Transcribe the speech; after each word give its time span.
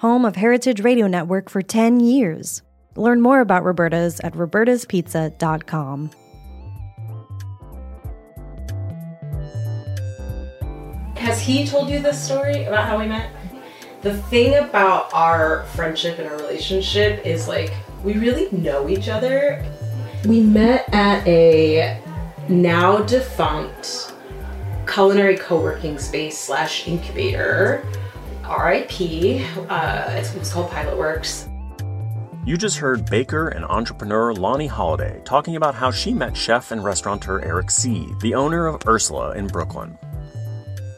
home 0.00 0.24
of 0.24 0.34
Heritage 0.34 0.80
Radio 0.80 1.06
Network 1.06 1.50
for 1.50 1.60
10 1.60 2.00
years. 2.00 2.62
Learn 2.96 3.20
more 3.20 3.40
about 3.40 3.64
Roberta's 3.64 4.18
at 4.20 4.32
robertaspizza.com. 4.32 6.10
Has 11.16 11.42
he 11.42 11.66
told 11.66 11.90
you 11.90 12.00
this 12.00 12.18
story 12.18 12.64
about 12.64 12.88
how 12.88 12.98
we 12.98 13.08
met? 13.08 13.30
The 14.00 14.16
thing 14.24 14.54
about 14.54 15.12
our 15.12 15.64
friendship 15.74 16.18
and 16.18 16.26
our 16.26 16.36
relationship 16.38 17.26
is 17.26 17.46
like 17.46 17.70
we 18.02 18.14
really 18.14 18.48
know 18.52 18.88
each 18.88 19.10
other. 19.10 19.62
We 20.24 20.40
met 20.40 20.88
at 20.94 21.26
a 21.28 22.02
now 22.48 23.02
defunct 23.02 24.14
culinary 24.86 25.36
co-working 25.36 25.98
space 25.98 26.38
slash 26.38 26.88
incubator. 26.88 27.84
RIP. 28.50 29.46
Uh, 29.70 30.22
called 30.50 30.70
Pilot 30.70 30.98
Works. 30.98 31.48
You 32.44 32.56
just 32.56 32.78
heard 32.78 33.08
baker 33.08 33.48
and 33.48 33.64
entrepreneur 33.64 34.32
Lani 34.32 34.66
Halliday 34.66 35.20
talking 35.24 35.56
about 35.56 35.74
how 35.74 35.90
she 35.90 36.12
met 36.12 36.36
chef 36.36 36.72
and 36.72 36.82
restaurateur 36.82 37.40
Eric 37.40 37.70
See, 37.70 38.08
the 38.20 38.34
owner 38.34 38.66
of 38.66 38.86
Ursula 38.88 39.36
in 39.36 39.46
Brooklyn. 39.46 39.96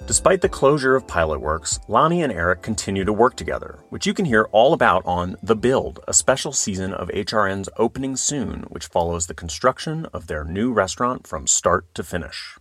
Despite 0.06 0.40
the 0.40 0.48
closure 0.48 0.96
of 0.96 1.06
Pilot 1.06 1.40
Works, 1.40 1.78
Lonnie 1.88 2.22
and 2.22 2.32
Eric 2.32 2.62
continue 2.62 3.04
to 3.04 3.12
work 3.12 3.36
together, 3.36 3.80
which 3.90 4.06
you 4.06 4.14
can 4.14 4.24
hear 4.24 4.48
all 4.52 4.72
about 4.72 5.02
on 5.04 5.36
The 5.42 5.56
Build, 5.56 6.00
a 6.08 6.14
special 6.14 6.52
season 6.52 6.92
of 6.92 7.08
HRN's 7.08 7.68
Opening 7.76 8.16
Soon, 8.16 8.62
which 8.68 8.86
follows 8.86 9.26
the 9.26 9.34
construction 9.34 10.06
of 10.06 10.26
their 10.26 10.44
new 10.44 10.72
restaurant 10.72 11.26
from 11.26 11.46
start 11.46 11.92
to 11.94 12.02
finish. 12.02 12.58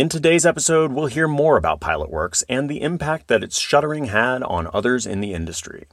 In 0.00 0.08
today's 0.08 0.46
episode, 0.46 0.92
we'll 0.92 1.08
hear 1.08 1.28
more 1.28 1.58
about 1.58 1.82
Pilot 1.82 2.08
Works 2.08 2.42
and 2.48 2.70
the 2.70 2.80
impact 2.80 3.28
that 3.28 3.44
its 3.44 3.60
shuttering 3.60 4.06
had 4.06 4.42
on 4.42 4.66
others 4.72 5.04
in 5.04 5.20
the 5.20 5.34
industry. 5.34 5.88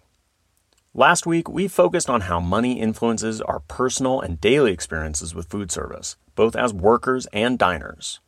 Last 0.94 1.26
week, 1.26 1.50
we 1.50 1.68
focused 1.68 2.10
on 2.10 2.22
how 2.22 2.40
money 2.40 2.80
influences 2.80 3.42
our 3.42 3.60
personal 3.60 4.22
and 4.22 4.40
daily 4.40 4.72
experiences 4.72 5.36
with 5.36 5.50
food 5.50 5.74
service, 5.74 6.16
both 6.36 6.56
as 6.56 6.74
workers 6.74 7.28
and 7.34 7.60
diners. 7.60 8.22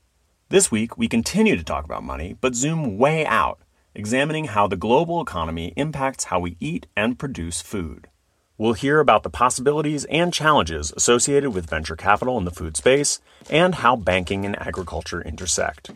This 0.49 0.69
week, 0.69 0.97
we 0.97 1.07
continue 1.07 1.55
to 1.55 1.63
talk 1.63 1.85
about 1.85 2.03
money, 2.03 2.35
but 2.41 2.55
zoom 2.55 2.97
way 2.97 3.25
out, 3.25 3.61
examining 3.95 4.47
how 4.47 4.67
the 4.67 4.75
global 4.75 5.21
economy 5.21 5.71
impacts 5.77 6.25
how 6.25 6.41
we 6.41 6.57
eat 6.59 6.87
and 6.97 7.17
produce 7.17 7.61
food. 7.61 8.09
We'll 8.59 8.73
hear 8.73 8.99
about 8.99 9.23
the 9.23 9.29
possibilities 9.29 10.03
and 10.09 10.33
challenges 10.33 10.91
associated 10.97 11.51
with 11.51 11.69
venture 11.69 11.95
capital 11.95 12.37
in 12.37 12.43
the 12.43 12.51
food 12.51 12.75
space 12.75 13.21
and 13.49 13.73
how 13.73 13.95
banking 13.95 14.45
and 14.45 14.59
agriculture 14.59 15.21
intersect. 15.21 15.91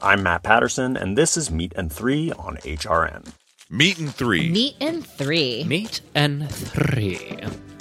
I'm 0.00 0.22
Matt 0.22 0.44
Patterson, 0.44 0.96
and 0.96 1.18
this 1.18 1.36
is 1.36 1.50
Meat 1.50 1.72
and 1.74 1.92
Three 1.92 2.30
on 2.30 2.58
HRN. 2.58 3.32
Meat 3.68 3.98
and 3.98 4.14
Three. 4.14 4.50
Meat 4.50 4.76
and 4.80 5.04
three. 5.04 5.64
Meat 5.64 6.00
and 6.14 6.48
three. 6.48 7.36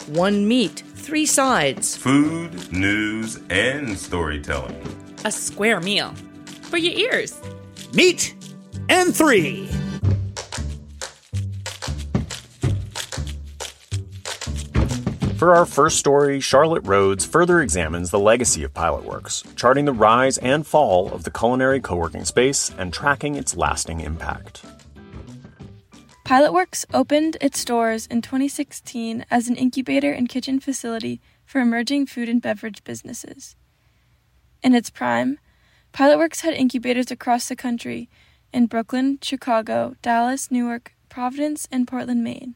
One 0.07 0.47
meat, 0.47 0.81
three 0.95 1.27
sides. 1.27 1.95
Food, 1.95 2.73
news, 2.73 3.39
and 3.51 3.95
storytelling. 3.95 4.81
A 5.23 5.31
square 5.31 5.79
meal. 5.81 6.15
For 6.63 6.77
your 6.77 6.93
ears. 6.93 7.39
Meat 7.93 8.33
and 8.89 9.15
three. 9.15 9.69
For 15.39 15.55
our 15.55 15.65
first 15.65 15.97
story, 15.99 16.41
Charlotte 16.41 16.85
Rhodes 16.85 17.23
further 17.23 17.61
examines 17.61 18.11
the 18.11 18.19
legacy 18.19 18.61
of 18.65 18.73
Pilotworks, 18.73 19.55
charting 19.55 19.85
the 19.85 19.93
rise 19.93 20.37
and 20.39 20.67
fall 20.67 21.09
of 21.13 21.23
the 21.23 21.31
culinary 21.31 21.79
co 21.79 21.95
working 21.95 22.25
space 22.25 22.69
and 22.77 22.91
tracking 22.91 23.35
its 23.35 23.55
lasting 23.55 24.01
impact. 24.01 24.65
Pilotworks 26.25 26.83
opened 26.93 27.37
its 27.39 27.63
doors 27.63 28.05
in 28.07 28.21
2016 28.21 29.25
as 29.31 29.47
an 29.47 29.55
incubator 29.55 30.11
and 30.11 30.27
kitchen 30.27 30.59
facility 30.59 31.21
for 31.45 31.61
emerging 31.61 32.07
food 32.07 32.27
and 32.27 32.41
beverage 32.41 32.83
businesses. 32.83 33.55
In 34.61 34.75
its 34.75 34.89
prime, 34.89 35.39
Pilotworks 35.93 36.41
had 36.41 36.53
incubators 36.53 37.11
across 37.11 37.47
the 37.47 37.55
country 37.55 38.09
in 38.51 38.65
Brooklyn, 38.65 39.19
Chicago, 39.21 39.95
Dallas, 40.01 40.51
Newark, 40.51 40.95
Providence, 41.07 41.65
and 41.71 41.87
Portland, 41.87 42.25
Maine. 42.25 42.55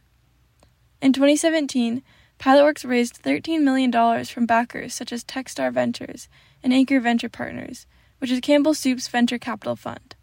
In 1.01 1.13
2017, 1.13 2.03
Pilotworks 2.43 2.85
raised 2.85 3.23
$13 3.23 3.61
million 3.61 4.25
from 4.25 4.45
backers 4.45 4.93
such 4.93 5.13
as 5.13 5.23
Techstar 5.23 5.71
Ventures 5.71 6.27
and 6.61 6.73
Acre 6.73 6.99
Venture 6.99 7.29
Partners, 7.29 7.87
which 8.17 8.29
is 8.29 8.41
Campbell 8.41 8.73
Soup's 8.73 9.07
venture 9.07 9.37
capital 9.37 9.77
fund. 9.77 10.17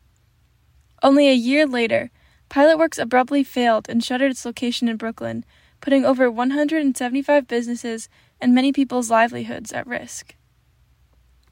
Only 1.03 1.31
a 1.31 1.33
year 1.33 1.67
later, 1.67 2.11
Pilotworks 2.51 2.99
abruptly 2.99 3.43
failed 3.43 3.89
and 3.89 4.05
shuttered 4.05 4.33
its 4.33 4.45
location 4.45 4.87
in 4.87 4.99
Brooklyn, 4.99 5.47
putting 5.81 6.05
over 6.05 6.31
175 6.31 7.49
businesses 7.49 8.11
and 8.39 8.55
many 8.55 8.71
people's 8.71 9.11
livelihoods 9.11 9.73
at 9.73 9.87
risk. 9.87 10.35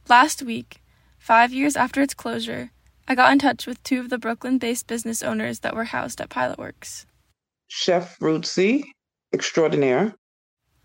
Last 0.07 0.43
week, 0.43 0.83
five 1.19 1.51
years 1.51 1.77
after 1.77 2.03
its 2.03 2.13
closure, 2.13 2.73
I 3.09 3.15
got 3.15 3.33
in 3.33 3.39
touch 3.39 3.67
with 3.67 3.83
two 3.85 4.01
of 4.01 4.11
the 4.11 4.19
Brooklyn 4.19 4.59
based 4.59 4.87
business 4.87 5.23
owners 5.23 5.61
that 5.61 5.75
were 5.75 5.85
housed 5.85 6.21
at 6.21 6.29
Pilotworks. 6.29 7.07
Chef 7.69 8.19
Rootsy 8.19 8.83
extraordinaire. 9.33 10.15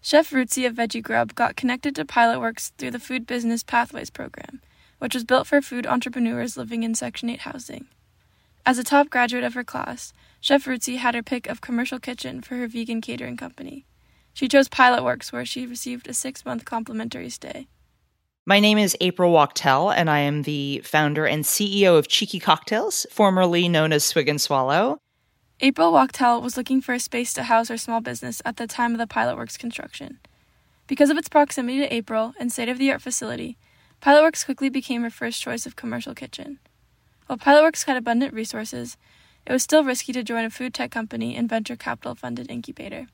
Chef 0.05 0.31
Rootsy 0.31 0.67
of 0.67 0.73
Veggie 0.73 1.01
Grub 1.01 1.33
got 1.33 1.55
connected 1.55 1.95
to 1.95 2.03
Pilotworks 2.03 2.73
through 2.77 2.91
the 2.91 2.99
Food 2.99 3.25
Business 3.25 3.63
Pathways 3.63 4.09
program, 4.09 4.59
which 4.99 5.13
was 5.13 5.23
built 5.23 5.47
for 5.47 5.61
food 5.61 5.87
entrepreneurs 5.87 6.57
living 6.57 6.83
in 6.83 6.93
Section 6.93 7.29
8 7.29 7.39
housing. 7.39 7.85
As 8.65 8.77
a 8.77 8.83
top 8.83 9.09
graduate 9.09 9.45
of 9.45 9.53
her 9.53 9.63
class, 9.63 10.11
Chef 10.41 10.65
Rootsy 10.65 10.97
had 10.97 11.15
her 11.15 11.23
pick 11.23 11.47
of 11.47 11.61
commercial 11.61 11.99
kitchen 11.99 12.41
for 12.41 12.55
her 12.55 12.67
vegan 12.67 12.99
catering 12.99 13.37
company. 13.37 13.85
She 14.33 14.49
chose 14.49 14.67
Pilotworks, 14.67 15.31
where 15.31 15.45
she 15.45 15.65
received 15.65 16.09
a 16.09 16.13
six 16.13 16.43
month 16.43 16.65
complimentary 16.65 17.29
stay. 17.29 17.67
My 18.45 18.59
name 18.59 18.77
is 18.77 18.97
April 18.99 19.31
Wachtel, 19.31 19.89
and 19.89 20.09
I 20.09 20.19
am 20.19 20.41
the 20.41 20.81
founder 20.83 21.25
and 21.25 21.45
CEO 21.45 21.97
of 21.97 22.09
Cheeky 22.09 22.41
Cocktails, 22.41 23.05
formerly 23.09 23.69
known 23.69 23.93
as 23.93 24.03
Swig 24.03 24.27
and 24.27 24.41
Swallow. 24.41 24.99
April 25.59 25.93
Wachtel 25.93 26.41
was 26.41 26.57
looking 26.57 26.81
for 26.81 26.93
a 26.93 26.99
space 26.99 27.31
to 27.33 27.43
house 27.43 27.69
her 27.69 27.77
small 27.77 28.01
business 28.01 28.41
at 28.43 28.57
the 28.57 28.67
time 28.67 28.91
of 28.91 28.97
the 28.97 29.07
Pilotworks 29.07 29.57
construction. 29.57 30.19
Because 30.87 31.09
of 31.09 31.17
its 31.17 31.29
proximity 31.29 31.79
to 31.79 31.93
April 31.93 32.33
and 32.39 32.51
state 32.51 32.69
of 32.69 32.77
the 32.77 32.91
art 32.91 33.01
facility, 33.01 33.57
Pilotworks 34.01 34.43
quickly 34.43 34.69
became 34.69 35.03
her 35.03 35.09
first 35.09 35.41
choice 35.41 35.65
of 35.65 35.75
commercial 35.75 36.13
kitchen. 36.13 36.59
While 37.27 37.37
Pilotworks 37.37 37.85
had 37.85 37.95
abundant 37.95 38.33
resources, 38.33 38.97
it 39.45 39.51
was 39.53 39.63
still 39.63 39.83
risky 39.83 40.11
to 40.13 40.23
join 40.23 40.43
a 40.43 40.49
food 40.49 40.73
tech 40.73 40.91
company 40.91 41.35
and 41.37 41.47
venture 41.47 41.75
capital 41.75 42.15
funded 42.15 42.49
incubator. 42.49 43.07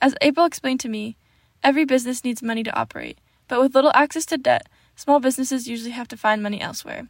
As 0.00 0.14
April 0.20 0.44
explained 0.44 0.80
to 0.80 0.88
me, 0.88 1.16
every 1.62 1.84
business 1.84 2.24
needs 2.24 2.42
money 2.42 2.62
to 2.64 2.76
operate, 2.76 3.18
but 3.48 3.60
with 3.60 3.74
little 3.74 3.92
access 3.94 4.26
to 4.26 4.36
debt, 4.36 4.68
small 4.96 5.20
businesses 5.20 5.68
usually 5.68 5.92
have 5.92 6.08
to 6.08 6.16
find 6.16 6.42
money 6.42 6.60
elsewhere. 6.60 7.08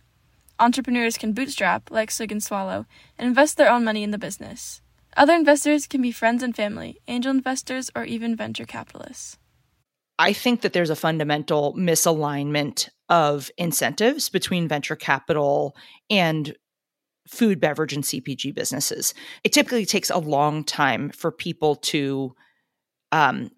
Entrepreneurs 0.62 1.18
can 1.18 1.32
bootstrap, 1.32 1.90
like 1.90 2.12
Swig 2.12 2.30
and 2.30 2.40
Swallow, 2.40 2.86
and 3.18 3.26
invest 3.26 3.56
their 3.56 3.68
own 3.68 3.82
money 3.82 4.04
in 4.04 4.12
the 4.12 4.16
business. 4.16 4.80
Other 5.16 5.34
investors 5.34 5.88
can 5.88 6.00
be 6.00 6.12
friends 6.12 6.40
and 6.40 6.54
family, 6.54 7.00
angel 7.08 7.32
investors, 7.32 7.90
or 7.96 8.04
even 8.04 8.36
venture 8.36 8.64
capitalists. 8.64 9.38
I 10.20 10.32
think 10.32 10.60
that 10.60 10.72
there's 10.72 10.88
a 10.88 10.94
fundamental 10.94 11.74
misalignment 11.74 12.88
of 13.08 13.50
incentives 13.58 14.28
between 14.28 14.68
venture 14.68 14.94
capital 14.94 15.74
and 16.08 16.54
food, 17.26 17.58
beverage, 17.58 17.92
and 17.92 18.04
CPG 18.04 18.54
businesses. 18.54 19.14
It 19.42 19.52
typically 19.52 19.84
takes 19.84 20.10
a 20.10 20.18
long 20.18 20.62
time 20.62 21.10
for 21.10 21.32
people 21.32 21.74
to 21.74 22.36
um, 23.12 23.50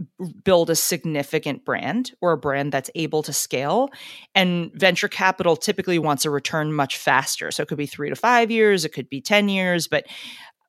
build 0.43 0.69
a 0.69 0.77
significant 0.77 1.65
brand 1.65 2.13
or 2.21 2.33
a 2.33 2.39
brand 2.39 2.73
that's 2.73 2.91
able 2.95 3.23
to 3.23 3.33
scale. 3.33 3.89
And 4.35 4.73
venture 4.75 5.09
capital 5.09 5.57
typically 5.57 5.99
wants 5.99 6.25
a 6.25 6.31
return 6.31 6.73
much 6.73 6.99
faster. 6.99 7.51
So 7.51 7.63
it 7.63 7.69
could 7.69 7.79
be 7.79 7.87
three 7.87 8.11
to 8.11 8.17
five 8.17 8.51
years, 8.51 8.85
it 8.85 8.93
could 8.93 9.09
be 9.09 9.21
10 9.21 9.49
years, 9.49 9.89
but 9.89 10.05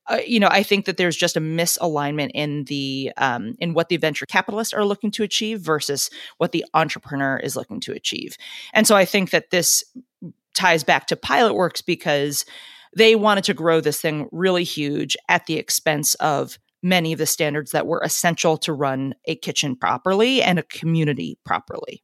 uh, 0.07 0.19
you 0.25 0.39
know, 0.39 0.49
I 0.51 0.61
think 0.61 0.85
that 0.85 0.97
there's 0.97 1.17
just 1.17 1.35
a 1.35 1.41
misalignment 1.41 2.29
in 2.35 2.65
the 2.65 3.11
um, 3.17 3.55
in 3.59 3.73
what 3.73 3.89
the 3.89 3.97
venture 3.97 4.27
capitalists 4.27 4.71
are 4.71 4.85
looking 4.85 5.09
to 5.11 5.23
achieve 5.23 5.61
versus 5.61 6.11
what 6.37 6.51
the 6.51 6.63
entrepreneur 6.75 7.37
is 7.37 7.55
looking 7.55 7.79
to 7.81 7.91
achieve. 7.91 8.37
And 8.73 8.85
so 8.85 8.95
I 8.95 9.05
think 9.05 9.31
that 9.31 9.49
this 9.49 9.83
ties 10.53 10.83
back 10.83 11.07
to 11.07 11.15
Pilotworks 11.15 11.83
because 11.83 12.45
they 12.95 13.15
wanted 13.15 13.43
to 13.45 13.53
grow 13.53 13.81
this 13.81 13.99
thing 13.99 14.29
really 14.31 14.63
huge 14.63 15.17
at 15.27 15.47
the 15.47 15.57
expense 15.57 16.13
of 16.15 16.59
many 16.85 17.11
of 17.11 17.19
the 17.19 17.25
standards 17.25 17.71
that 17.71 17.87
were 17.87 18.01
essential 18.03 18.57
to 18.59 18.71
run 18.71 19.15
a 19.25 19.35
kitchen 19.35 19.75
properly 19.75 20.41
and 20.41 20.59
a 20.59 20.63
community 20.63 21.37
properly. 21.43 22.03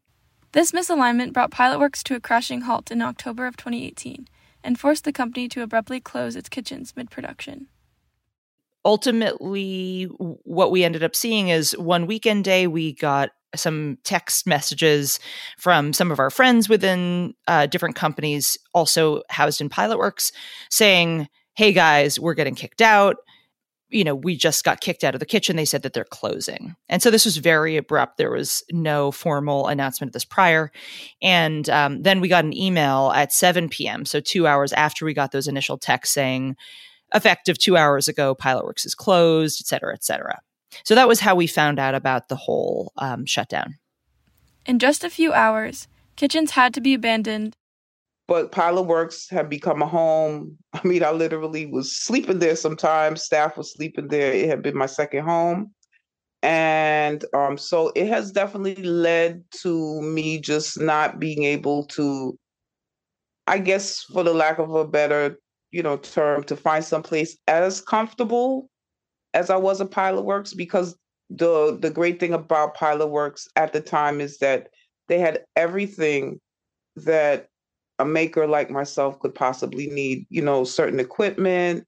This 0.53 0.71
misalignment 0.71 1.31
brought 1.31 1.51
Pilotworks 1.51 2.03
to 2.03 2.15
a 2.15 2.19
crashing 2.19 2.61
halt 2.61 2.91
in 2.91 3.01
October 3.01 3.45
of 3.45 3.55
2018 3.55 4.27
and 4.63 4.79
forced 4.79 5.03
the 5.03 5.13
company 5.13 5.47
to 5.49 5.61
abruptly 5.61 6.01
close 6.01 6.35
its 6.35 6.49
kitchens 6.49 6.93
mid 6.95 7.11
production. 7.11 7.67
Ultimately, 8.83 10.05
what 10.05 10.71
we 10.71 10.83
ended 10.83 11.03
up 11.03 11.15
seeing 11.15 11.49
is 11.49 11.77
one 11.77 12.07
weekend 12.07 12.43
day, 12.43 12.65
we 12.65 12.93
got 12.93 13.29
some 13.55 13.99
text 14.03 14.47
messages 14.47 15.19
from 15.59 15.93
some 15.93 16.11
of 16.11 16.19
our 16.19 16.31
friends 16.31 16.67
within 16.67 17.35
uh, 17.47 17.67
different 17.67 17.95
companies, 17.95 18.57
also 18.73 19.21
housed 19.29 19.61
in 19.61 19.69
Pilotworks, 19.69 20.31
saying, 20.71 21.27
Hey 21.53 21.71
guys, 21.71 22.19
we're 22.19 22.33
getting 22.33 22.55
kicked 22.55 22.81
out. 22.81 23.17
You 23.91 24.03
know, 24.03 24.15
we 24.15 24.35
just 24.35 24.63
got 24.63 24.81
kicked 24.81 25.03
out 25.03 25.13
of 25.13 25.19
the 25.19 25.25
kitchen. 25.25 25.55
They 25.55 25.65
said 25.65 25.83
that 25.83 25.93
they're 25.93 26.03
closing. 26.05 26.75
And 26.89 27.01
so 27.01 27.11
this 27.11 27.25
was 27.25 27.37
very 27.37 27.77
abrupt. 27.77 28.17
There 28.17 28.31
was 28.31 28.63
no 28.71 29.11
formal 29.11 29.67
announcement 29.67 30.09
of 30.09 30.13
this 30.13 30.25
prior. 30.25 30.71
And 31.21 31.69
um, 31.69 32.01
then 32.01 32.21
we 32.21 32.27
got 32.27 32.45
an 32.45 32.57
email 32.57 33.11
at 33.13 33.33
7 33.33 33.69
p.m., 33.69 34.05
so 34.05 34.19
two 34.19 34.47
hours 34.47 34.73
after 34.73 35.05
we 35.05 35.13
got 35.13 35.31
those 35.31 35.47
initial 35.47 35.77
texts 35.77 36.13
saying, 36.13 36.55
effective 37.13 37.57
two 37.57 37.77
hours 37.77 38.07
ago, 38.07 38.35
Pilotworks 38.35 38.85
is 38.85 38.95
closed, 38.95 39.61
et 39.61 39.67
cetera, 39.67 39.93
et 39.93 40.03
cetera. 40.03 40.39
So 40.83 40.95
that 40.95 41.07
was 41.07 41.19
how 41.19 41.35
we 41.35 41.47
found 41.47 41.79
out 41.79 41.95
about 41.95 42.29
the 42.29 42.35
whole 42.35 42.93
um, 42.97 43.25
shutdown. 43.25 43.77
In 44.65 44.79
just 44.79 45.03
a 45.03 45.09
few 45.09 45.33
hours, 45.33 45.87
kitchens 46.15 46.51
had 46.51 46.73
to 46.75 46.81
be 46.81 46.93
abandoned. 46.93 47.55
But 48.31 48.53
Pilot 48.53 48.83
Works 48.83 49.29
had 49.29 49.49
become 49.49 49.81
a 49.81 49.85
home. 49.85 50.57
I 50.73 50.87
mean, 50.87 51.03
I 51.03 51.11
literally 51.11 51.65
was 51.65 51.91
sleeping 51.93 52.39
there 52.39 52.55
sometimes. 52.55 53.25
Staff 53.25 53.57
was 53.57 53.73
sleeping 53.73 54.07
there. 54.07 54.31
It 54.31 54.47
had 54.47 54.61
been 54.61 54.77
my 54.77 54.85
second 54.85 55.25
home. 55.25 55.73
And 56.41 57.25
um, 57.33 57.57
so 57.57 57.91
it 57.93 58.07
has 58.07 58.31
definitely 58.31 58.75
led 58.75 59.43
to 59.63 60.01
me 60.01 60.39
just 60.39 60.79
not 60.79 61.19
being 61.19 61.43
able 61.43 61.85
to, 61.87 62.39
I 63.47 63.57
guess, 63.57 64.01
for 64.03 64.23
the 64.23 64.33
lack 64.33 64.59
of 64.59 64.73
a 64.75 64.87
better, 64.87 65.37
you 65.71 65.83
know, 65.83 65.97
term, 65.97 66.45
to 66.45 66.55
find 66.55 66.85
someplace 66.85 67.37
as 67.47 67.81
comfortable 67.81 68.69
as 69.33 69.49
I 69.49 69.57
was 69.57 69.81
a 69.81 69.85
Pilotworks 69.85 70.55
because 70.55 70.95
the 71.29 71.77
the 71.81 71.89
great 71.89 72.21
thing 72.21 72.33
about 72.33 72.75
Pilot 72.75 73.07
Works 73.07 73.49
at 73.57 73.73
the 73.73 73.81
time 73.81 74.21
is 74.21 74.37
that 74.37 74.69
they 75.09 75.19
had 75.19 75.43
everything 75.57 76.39
that 76.95 77.49
a 78.01 78.05
maker 78.05 78.47
like 78.47 78.69
myself 78.69 79.19
could 79.19 79.35
possibly 79.35 79.87
need. 79.87 80.25
You 80.29 80.41
know, 80.41 80.63
certain 80.63 80.99
equipment, 80.99 81.85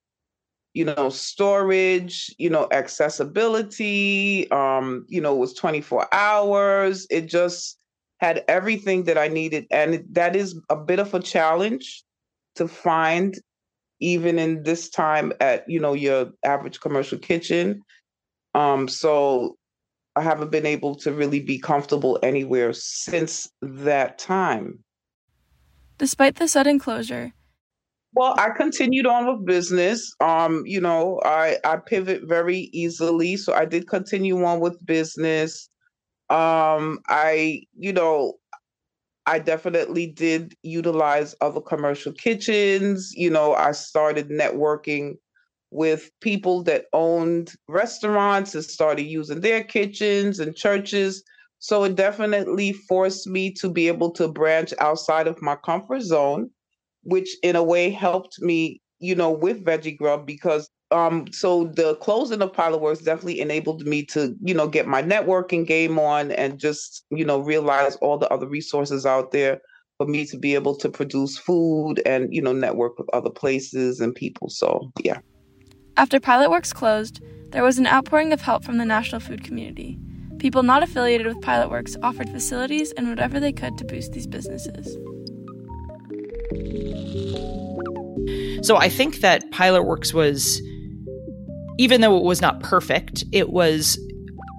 you 0.73 0.85
know, 0.85 1.09
storage, 1.09 2.33
you 2.37 2.49
know, 2.49 2.67
accessibility. 2.71 4.49
Um, 4.51 5.05
you 5.09 5.21
know, 5.21 5.35
it 5.35 5.39
was 5.39 5.53
twenty 5.53 5.81
four 5.81 6.07
hours. 6.13 7.07
It 7.09 7.27
just 7.27 7.77
had 8.19 8.45
everything 8.47 9.03
that 9.03 9.17
I 9.17 9.27
needed, 9.27 9.65
and 9.71 10.03
that 10.11 10.35
is 10.35 10.59
a 10.69 10.75
bit 10.75 10.99
of 10.99 11.13
a 11.13 11.19
challenge 11.19 12.03
to 12.55 12.67
find 12.67 13.35
even 13.99 14.37
in 14.37 14.63
this 14.63 14.89
time 14.89 15.31
at 15.39 15.67
you 15.67 15.79
know 15.79 15.93
your 15.93 16.31
average 16.43 16.79
commercial 16.79 17.17
kitchen 17.17 17.81
um 18.53 18.87
so 18.87 19.55
i 20.15 20.21
haven't 20.21 20.51
been 20.51 20.65
able 20.65 20.95
to 20.95 21.11
really 21.13 21.39
be 21.39 21.57
comfortable 21.57 22.19
anywhere 22.21 22.73
since 22.73 23.49
that 23.61 24.17
time 24.17 24.77
despite 25.97 26.35
the 26.35 26.47
sudden 26.47 26.79
closure 26.79 27.33
well 28.13 28.35
i 28.37 28.49
continued 28.49 29.05
on 29.05 29.27
with 29.27 29.45
business 29.45 30.13
um 30.19 30.63
you 30.65 30.79
know 30.79 31.19
i 31.25 31.57
i 31.65 31.77
pivot 31.77 32.21
very 32.25 32.69
easily 32.73 33.35
so 33.37 33.53
i 33.53 33.65
did 33.65 33.87
continue 33.87 34.43
on 34.43 34.59
with 34.59 34.83
business 34.85 35.69
um 36.29 36.99
i 37.09 37.61
you 37.77 37.93
know 37.93 38.33
I 39.25 39.39
definitely 39.39 40.07
did 40.07 40.55
utilize 40.63 41.35
other 41.39 41.61
commercial 41.61 42.11
kitchens. 42.11 43.13
You 43.15 43.29
know, 43.29 43.53
I 43.53 43.71
started 43.71 44.29
networking 44.29 45.13
with 45.71 46.11
people 46.21 46.61
that 46.63 46.85
owned 46.93 47.53
restaurants 47.67 48.53
and 48.53 48.63
started 48.63 49.03
using 49.03 49.41
their 49.41 49.63
kitchens 49.63 50.39
and 50.39 50.55
churches. 50.55 51.23
So 51.63 51.85
it 51.85 51.95
definitely 51.95 52.73
forced 52.73 53.25
me 53.25 53.49
to 53.53 53.69
be 53.69 53.87
able 53.87 54.11
to 54.15 54.27
branch 54.27 54.73
outside 54.79 55.27
of 55.27 55.41
my 55.41 55.55
comfort 55.55 56.01
zone, 56.01 56.49
which 57.03 57.37
in 57.41 57.55
a 57.55 57.63
way 57.63 57.89
helped 57.89 58.41
me, 58.41 58.81
you 58.99 59.15
know, 59.15 59.31
with 59.31 59.63
Veggie 59.63 59.97
Grub 59.97 60.27
because 60.27 60.69
um 60.91 61.25
so 61.31 61.67
the 61.67 61.95
closing 62.01 62.41
of 62.41 62.51
Pilot 62.51 62.81
Works 62.81 62.99
definitely 62.99 63.39
enabled 63.39 63.87
me 63.87 64.03
to 64.07 64.35
you 64.41 64.53
know 64.53 64.67
get 64.67 64.87
my 64.87 65.01
networking 65.01 65.65
game 65.65 65.97
on 65.97 66.31
and 66.33 66.59
just 66.59 67.05
you 67.11 67.23
know 67.23 67.39
realize 67.39 67.95
all 68.01 68.17
the 68.17 68.27
other 68.27 68.45
resources 68.45 69.05
out 69.05 69.31
there 69.31 69.61
for 69.97 70.05
me 70.05 70.25
to 70.25 70.37
be 70.37 70.55
able 70.55 70.75
to 70.75 70.89
produce 70.89 71.37
food 71.37 72.01
and 72.05 72.27
you 72.33 72.41
know 72.41 72.51
network 72.51 72.99
with 72.99 73.07
other 73.13 73.29
places 73.29 74.01
and 74.01 74.13
people. 74.13 74.49
So 74.49 74.91
yeah. 75.01 75.19
After 75.95 76.19
Pilot 76.19 76.51
Works 76.51 76.73
closed 76.73 77.21
there 77.51 77.63
was 77.63 77.77
an 77.77 77.87
outpouring 77.87 78.33
of 78.33 78.41
help 78.41 78.65
from 78.65 78.79
the 78.79 78.85
national 78.85 79.21
food 79.21 79.45
community 79.45 79.97
people 80.43 80.61
not 80.61 80.83
affiliated 80.83 81.25
with 81.25 81.37
pilotworks 81.37 81.95
offered 82.03 82.29
facilities 82.29 82.91
and 82.91 83.09
whatever 83.09 83.39
they 83.39 83.51
could 83.51 83.75
to 83.77 83.85
boost 83.85 84.11
these 84.11 84.27
businesses 84.27 84.85
so 88.65 88.77
i 88.77 88.87
think 88.87 89.21
that 89.21 89.49
pilotworks 89.51 90.13
was 90.13 90.61
even 91.77 92.01
though 92.01 92.17
it 92.17 92.23
was 92.23 92.41
not 92.41 92.59
perfect, 92.61 93.23
it 93.31 93.49
was 93.49 93.99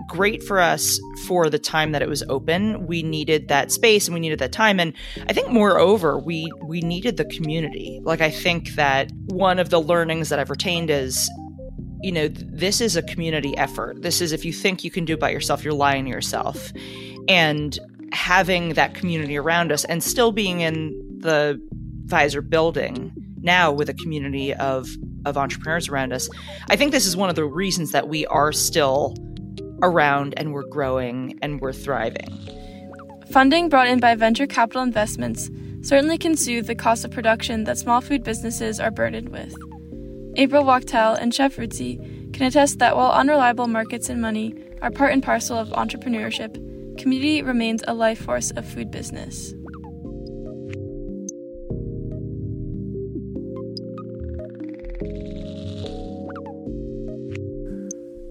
great 0.08 0.42
for 0.42 0.60
us 0.60 1.00
for 1.26 1.48
the 1.48 1.58
time 1.58 1.92
that 1.92 2.02
it 2.02 2.08
was 2.08 2.22
open. 2.28 2.86
We 2.86 3.02
needed 3.02 3.48
that 3.48 3.72
space 3.72 4.06
and 4.06 4.14
we 4.14 4.20
needed 4.20 4.38
that 4.40 4.52
time. 4.52 4.78
And 4.78 4.92
I 5.28 5.32
think 5.32 5.48
moreover, 5.48 6.18
we 6.18 6.50
we 6.64 6.80
needed 6.80 7.16
the 7.16 7.24
community. 7.24 8.00
Like 8.02 8.20
I 8.20 8.30
think 8.30 8.70
that 8.70 9.10
one 9.26 9.58
of 9.58 9.70
the 9.70 9.80
learnings 9.80 10.28
that 10.28 10.38
I've 10.38 10.50
retained 10.50 10.90
is 10.90 11.30
you 12.04 12.12
know, 12.12 12.28
this 12.28 12.82
is 12.82 12.96
a 12.96 13.02
community 13.02 13.56
effort. 13.56 14.02
This 14.02 14.20
is 14.20 14.32
if 14.32 14.44
you 14.44 14.52
think 14.52 14.84
you 14.84 14.90
can 14.90 15.06
do 15.06 15.14
it 15.14 15.20
by 15.20 15.30
yourself, 15.30 15.64
you're 15.64 15.72
lying 15.72 16.04
to 16.04 16.10
yourself. 16.10 16.70
And 17.28 17.78
having 18.12 18.74
that 18.74 18.94
community 18.94 19.38
around 19.38 19.72
us 19.72 19.86
and 19.86 20.02
still 20.02 20.30
being 20.30 20.60
in 20.60 20.92
the 21.18 21.58
Pfizer 22.06 22.46
building 22.46 23.10
now 23.40 23.72
with 23.72 23.88
a 23.88 23.94
community 23.94 24.52
of 24.54 24.88
of 25.24 25.38
entrepreneurs 25.38 25.88
around 25.88 26.12
us. 26.12 26.28
I 26.68 26.76
think 26.76 26.92
this 26.92 27.06
is 27.06 27.16
one 27.16 27.30
of 27.30 27.34
the 27.34 27.46
reasons 27.46 27.92
that 27.92 28.08
we 28.08 28.26
are 28.26 28.52
still 28.52 29.14
around 29.82 30.34
and 30.36 30.52
we're 30.52 30.68
growing 30.68 31.38
and 31.40 31.62
we're 31.62 31.72
thriving. 31.72 32.38
Funding 33.30 33.70
brought 33.70 33.88
in 33.88 34.00
by 34.00 34.14
venture 34.14 34.46
capital 34.46 34.82
investments 34.82 35.50
certainly 35.80 36.18
can 36.18 36.36
soothe 36.36 36.66
the 36.66 36.74
cost 36.74 37.06
of 37.06 37.10
production 37.10 37.64
that 37.64 37.78
small 37.78 38.02
food 38.02 38.22
businesses 38.22 38.78
are 38.78 38.90
burdened 38.90 39.30
with. 39.30 39.54
April 40.36 40.64
Wachtel 40.64 41.14
and 41.14 41.32
Chef 41.32 41.56
Rootsy 41.56 42.32
can 42.32 42.46
attest 42.46 42.80
that 42.80 42.96
while 42.96 43.12
unreliable 43.12 43.68
markets 43.68 44.08
and 44.08 44.20
money 44.20 44.52
are 44.82 44.90
part 44.90 45.12
and 45.12 45.22
parcel 45.22 45.56
of 45.56 45.68
entrepreneurship, 45.68 46.54
community 46.98 47.40
remains 47.40 47.84
a 47.86 47.94
life 47.94 48.18
force 48.18 48.50
of 48.52 48.66
food 48.66 48.90
business. 48.90 49.54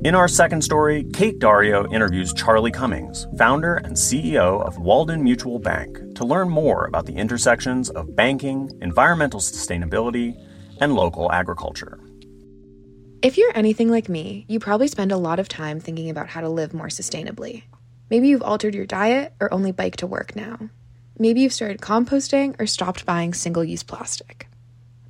In 0.04 0.16
our 0.16 0.28
second 0.28 0.62
story, 0.62 1.06
Kate 1.14 1.40
Dario 1.40 1.90
interviews 1.90 2.34
Charlie 2.34 2.72
Cummings, 2.72 3.26
founder 3.38 3.76
and 3.76 3.96
CEO 3.96 4.62
of 4.62 4.78
Walden 4.78 5.24
Mutual 5.24 5.60
Bank, 5.60 5.98
to 6.16 6.26
learn 6.26 6.50
more 6.50 6.86
about 6.88 7.06
the 7.06 7.16
intersections 7.16 7.90
of 7.90 8.14
banking, 8.14 8.70
environmental 8.82 9.40
sustainability, 9.40 10.36
and 10.80 10.96
local 10.96 11.32
agriculture. 11.32 12.00
If 13.22 13.38
you're 13.38 13.56
anything 13.56 13.90
like 13.90 14.10
me, 14.10 14.46
you 14.50 14.60
probably 14.60 14.88
spend 14.88 15.12
a 15.12 15.18
lot 15.18 15.40
of 15.40 15.48
time 15.48 15.80
thinking 15.80 16.10
about 16.10 16.28
how 16.28 16.42
to 16.42 16.50
live 16.50 16.74
more 16.74 16.88
sustainably. 16.88 17.64
Maybe 18.10 18.28
you've 18.28 18.44
altered 18.44 18.76
your 18.76 18.86
diet 18.86 19.34
or 19.40 19.54
only 19.54 19.72
bike 19.72 19.96
to 19.98 20.08
work 20.08 20.36
now. 20.36 20.70
Maybe 21.18 21.42
you've 21.42 21.54
started 21.54 21.80
composting 21.80 22.60
or 22.60 22.68
stopped 22.68 23.06
buying 23.06 23.34
single 23.34 23.64
use 23.64 23.84
plastic. 23.84 24.48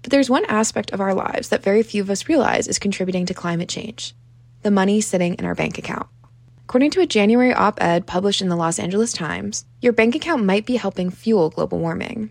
But 0.01 0.11
there's 0.11 0.29
one 0.29 0.45
aspect 0.45 0.91
of 0.91 1.01
our 1.01 1.13
lives 1.13 1.49
that 1.49 1.63
very 1.63 1.81
few 1.81 2.01
of 2.01 2.09
us 2.09 2.29
realize 2.29 2.67
is 2.67 2.77
contributing 2.77 3.25
to 3.25 3.33
climate 3.33 3.69
change 3.69 4.13
the 4.61 4.71
money 4.71 5.01
sitting 5.01 5.33
in 5.35 5.43
our 5.43 5.55
bank 5.55 5.77
account. 5.77 6.07
According 6.63 6.91
to 6.91 7.01
a 7.01 7.05
January 7.05 7.53
op 7.53 7.81
ed 7.83 8.07
published 8.07 8.41
in 8.41 8.47
the 8.47 8.55
Los 8.55 8.79
Angeles 8.79 9.11
Times, 9.11 9.65
your 9.81 9.91
bank 9.91 10.15
account 10.15 10.45
might 10.45 10.65
be 10.65 10.77
helping 10.77 11.09
fuel 11.09 11.49
global 11.49 11.79
warming. 11.79 12.29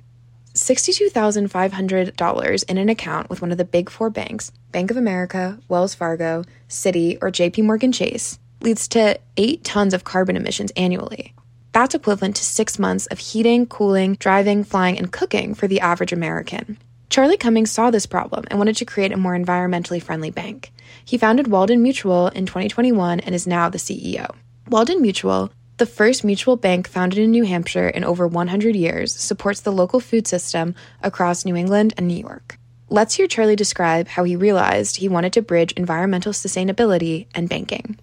$62,500 0.54 2.64
in 2.68 2.78
an 2.78 2.88
account 2.88 3.30
with 3.30 3.40
one 3.40 3.52
of 3.52 3.58
the 3.58 3.64
big 3.64 3.90
four 3.90 4.10
banks, 4.10 4.52
Bank 4.70 4.90
of 4.90 4.96
America, 4.96 5.58
Wells 5.68 5.94
Fargo, 5.94 6.44
Citi, 6.68 7.16
or 7.22 7.30
JP 7.30 7.64
Morgan 7.64 7.92
Chase, 7.92 8.38
leads 8.60 8.86
to 8.88 9.18
8 9.36 9.64
tons 9.64 9.94
of 9.94 10.04
carbon 10.04 10.36
emissions 10.36 10.72
annually. 10.76 11.34
That's 11.72 11.94
equivalent 11.94 12.36
to 12.36 12.44
six 12.44 12.78
months 12.78 13.06
of 13.06 13.18
heating, 13.18 13.66
cooling, 13.66 14.16
driving, 14.16 14.62
flying, 14.62 14.98
and 14.98 15.10
cooking 15.10 15.54
for 15.54 15.66
the 15.66 15.80
average 15.80 16.12
American. 16.12 16.76
Charlie 17.08 17.38
Cummings 17.38 17.70
saw 17.70 17.90
this 17.90 18.06
problem 18.06 18.44
and 18.48 18.58
wanted 18.58 18.76
to 18.76 18.84
create 18.84 19.12
a 19.12 19.16
more 19.16 19.36
environmentally 19.36 20.02
friendly 20.02 20.30
bank. 20.30 20.70
He 21.04 21.18
founded 21.18 21.46
Walden 21.46 21.82
Mutual 21.82 22.28
in 22.28 22.46
2021 22.46 23.20
and 23.20 23.34
is 23.34 23.46
now 23.46 23.68
the 23.68 23.78
CEO. 23.78 24.34
Walden 24.68 25.02
Mutual, 25.02 25.50
the 25.82 25.86
first 25.86 26.22
mutual 26.22 26.54
bank 26.54 26.86
founded 26.86 27.18
in 27.18 27.32
New 27.32 27.42
Hampshire 27.42 27.88
in 27.88 28.04
over 28.04 28.24
100 28.24 28.76
years, 28.76 29.12
supports 29.12 29.62
the 29.62 29.72
local 29.72 29.98
food 29.98 30.28
system 30.28 30.76
across 31.02 31.44
New 31.44 31.56
England 31.56 31.92
and 31.96 32.06
New 32.06 32.14
York. 32.14 32.56
Let's 32.88 33.16
hear 33.16 33.26
Charlie 33.26 33.56
describe 33.56 34.06
how 34.06 34.22
he 34.22 34.36
realized 34.36 34.94
he 34.94 35.08
wanted 35.08 35.32
to 35.32 35.42
bridge 35.42 35.72
environmental 35.72 36.32
sustainability 36.32 37.26
and 37.34 37.48
banking. 37.48 37.98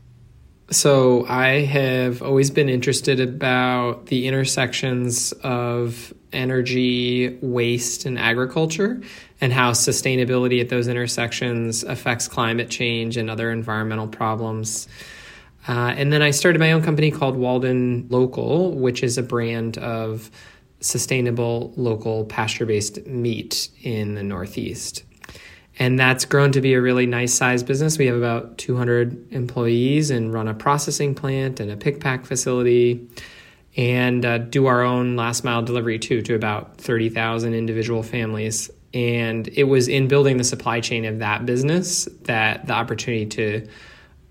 So, 0.71 1.25
I 1.27 1.61
have 1.61 2.21
always 2.21 2.51
been 2.51 2.67
interested 2.67 3.21
about 3.21 4.07
the 4.07 4.27
intersections 4.27 5.31
of 5.41 6.13
energy, 6.33 7.39
waste, 7.41 8.05
and 8.05 8.19
agriculture, 8.19 9.01
and 9.39 9.53
how 9.53 9.71
sustainability 9.71 10.59
at 10.59 10.67
those 10.67 10.89
intersections 10.89 11.83
affects 11.85 12.27
climate 12.27 12.69
change 12.69 13.15
and 13.15 13.29
other 13.29 13.53
environmental 13.53 14.09
problems. 14.09 14.89
Uh, 15.69 15.93
and 15.95 16.11
then 16.11 16.23
I 16.23 16.31
started 16.31 16.57
my 16.57 16.71
own 16.71 16.81
company 16.81 17.11
called 17.11 17.37
Walden 17.37 18.07
Local, 18.09 18.71
which 18.71 19.03
is 19.03 19.19
a 19.19 19.23
brand 19.23 19.77
of 19.77 20.31
sustainable 20.79 21.71
local 21.75 22.25
pasture 22.25 22.65
based 22.65 23.05
meat 23.05 23.69
in 23.83 24.15
the 24.15 24.23
Northeast. 24.23 25.03
And 25.77 25.99
that's 25.99 26.25
grown 26.25 26.51
to 26.53 26.61
be 26.61 26.73
a 26.73 26.81
really 26.81 27.05
nice 27.05 27.35
size 27.35 27.61
business. 27.61 27.99
We 27.99 28.07
have 28.07 28.15
about 28.15 28.57
200 28.57 29.31
employees 29.31 30.09
and 30.09 30.33
run 30.33 30.47
a 30.47 30.55
processing 30.55 31.13
plant 31.13 31.59
and 31.59 31.69
a 31.69 31.77
pick 31.77 31.99
pack 31.99 32.25
facility 32.25 33.07
and 33.77 34.25
uh, 34.25 34.39
do 34.39 34.65
our 34.65 34.81
own 34.81 35.17
last 35.17 35.43
mile 35.43 35.61
delivery 35.61 35.99
too 35.99 36.23
to 36.23 36.33
about 36.33 36.79
30,000 36.79 37.53
individual 37.53 38.01
families. 38.01 38.71
And 38.91 39.47
it 39.49 39.65
was 39.65 39.87
in 39.87 40.07
building 40.07 40.37
the 40.37 40.43
supply 40.43 40.81
chain 40.81 41.05
of 41.05 41.19
that 41.19 41.45
business 41.45 42.05
that 42.23 42.65
the 42.65 42.73
opportunity 42.73 43.27
to 43.27 43.67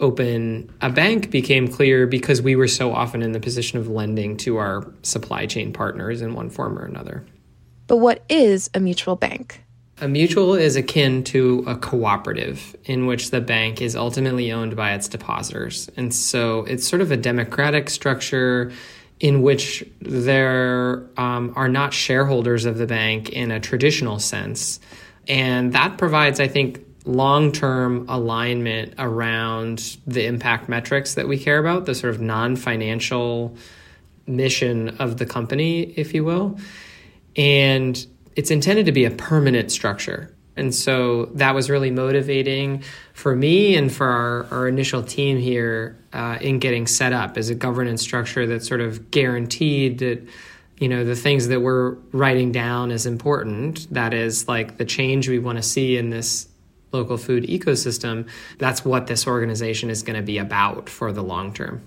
open 0.00 0.72
a 0.80 0.90
bank 0.90 1.30
became 1.30 1.68
clear 1.68 2.06
because 2.06 2.40
we 2.40 2.56
were 2.56 2.68
so 2.68 2.92
often 2.92 3.22
in 3.22 3.32
the 3.32 3.40
position 3.40 3.78
of 3.78 3.88
lending 3.88 4.36
to 4.38 4.56
our 4.56 4.86
supply 5.02 5.46
chain 5.46 5.72
partners 5.72 6.22
in 6.22 6.34
one 6.34 6.50
form 6.50 6.78
or 6.78 6.84
another. 6.84 7.24
But 7.86 7.96
what 7.96 8.24
is 8.28 8.70
a 8.74 8.80
mutual 8.80 9.16
bank? 9.16 9.64
A 10.00 10.06
mutual 10.06 10.54
is 10.54 10.76
akin 10.76 11.24
to 11.24 11.64
a 11.66 11.76
cooperative 11.76 12.76
in 12.84 13.06
which 13.06 13.32
the 13.32 13.40
bank 13.40 13.82
is 13.82 13.96
ultimately 13.96 14.52
owned 14.52 14.76
by 14.76 14.92
its 14.92 15.08
depositors. 15.08 15.90
And 15.96 16.14
so 16.14 16.64
it's 16.64 16.86
sort 16.86 17.02
of 17.02 17.10
a 17.10 17.16
democratic 17.16 17.90
structure 17.90 18.70
in 19.18 19.42
which 19.42 19.84
there 20.00 21.04
um, 21.16 21.52
are 21.56 21.68
not 21.68 21.92
shareholders 21.92 22.64
of 22.64 22.78
the 22.78 22.86
bank 22.86 23.30
in 23.30 23.50
a 23.50 23.58
traditional 23.58 24.20
sense. 24.20 24.78
And 25.26 25.72
that 25.72 25.98
provides, 25.98 26.38
I 26.38 26.46
think, 26.46 26.84
long 27.08 27.50
term 27.50 28.04
alignment 28.08 28.94
around 28.98 29.96
the 30.06 30.26
impact 30.26 30.68
metrics 30.68 31.14
that 31.14 31.26
we 31.26 31.38
care 31.38 31.58
about, 31.58 31.86
the 31.86 31.94
sort 31.94 32.14
of 32.14 32.20
non 32.20 32.54
financial 32.54 33.56
mission 34.26 34.90
of 35.00 35.16
the 35.16 35.26
company, 35.26 35.82
if 35.96 36.12
you 36.14 36.22
will. 36.24 36.58
And 37.34 38.06
it's 38.36 38.50
intended 38.50 38.86
to 38.86 38.92
be 38.92 39.04
a 39.04 39.10
permanent 39.10 39.72
structure. 39.72 40.34
And 40.54 40.74
so 40.74 41.26
that 41.34 41.54
was 41.54 41.70
really 41.70 41.90
motivating 41.90 42.82
for 43.14 43.34
me 43.34 43.76
and 43.76 43.92
for 43.92 44.08
our, 44.08 44.46
our 44.50 44.68
initial 44.68 45.02
team 45.02 45.38
here 45.38 45.96
uh, 46.12 46.38
in 46.40 46.58
getting 46.58 46.86
set 46.86 47.12
up 47.12 47.38
as 47.38 47.48
a 47.48 47.54
governance 47.54 48.02
structure 48.02 48.46
that 48.48 48.64
sort 48.64 48.80
of 48.80 49.10
guaranteed 49.10 49.98
that 50.00 50.28
you 50.78 50.88
know 50.88 51.04
the 51.04 51.16
things 51.16 51.48
that 51.48 51.60
we're 51.60 51.94
writing 52.12 52.52
down 52.52 52.90
as 52.90 53.06
important 53.06 53.92
that 53.92 54.14
is 54.14 54.46
like 54.46 54.78
the 54.78 54.84
change 54.84 55.28
we 55.28 55.38
want 55.38 55.58
to 55.58 55.62
see 55.62 55.96
in 55.96 56.10
this 56.10 56.48
local 56.92 57.16
food 57.16 57.44
ecosystem 57.44 58.28
that's 58.58 58.84
what 58.84 59.06
this 59.06 59.26
organization 59.26 59.90
is 59.90 60.02
going 60.02 60.16
to 60.16 60.22
be 60.22 60.38
about 60.38 60.88
for 60.88 61.12
the 61.12 61.22
long 61.22 61.52
term 61.52 61.82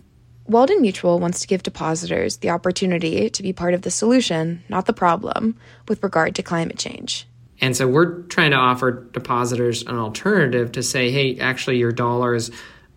Walden 0.47 0.81
Mutual 0.81 1.19
wants 1.19 1.39
to 1.41 1.47
give 1.47 1.63
depositors 1.63 2.37
the 2.37 2.49
opportunity 2.49 3.29
to 3.29 3.43
be 3.43 3.53
part 3.53 3.73
of 3.73 3.83
the 3.83 3.91
solution, 3.91 4.63
not 4.67 4.85
the 4.85 4.91
problem, 4.91 5.57
with 5.87 6.03
regard 6.03 6.35
to 6.35 6.43
climate 6.43 6.77
change. 6.77 7.25
And 7.61 7.77
so 7.77 7.87
we're 7.87 8.23
trying 8.23 8.51
to 8.51 8.57
offer 8.57 8.91
depositors 8.91 9.83
an 9.83 9.97
alternative 9.97 10.71
to 10.73 10.83
say, 10.83 11.11
hey, 11.11 11.39
actually, 11.39 11.77
your 11.77 11.91
dollars 11.91 12.49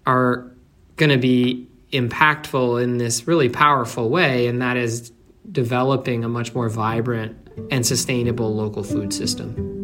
are 0.07 0.51
going 0.97 1.11
to 1.11 1.19
be 1.19 1.69
impactful 1.93 2.83
in 2.83 2.97
this 2.97 3.29
really 3.29 3.51
powerful 3.51 4.09
way, 4.09 4.47
and 4.47 4.63
that 4.63 4.77
is 4.77 5.13
developing 5.53 6.25
a 6.25 6.29
much 6.29 6.55
more 6.55 6.69
vibrant 6.69 7.37
and 7.71 7.87
sustainable 7.87 8.55
local 8.55 8.83
food 8.83 9.13
system. 9.13 9.84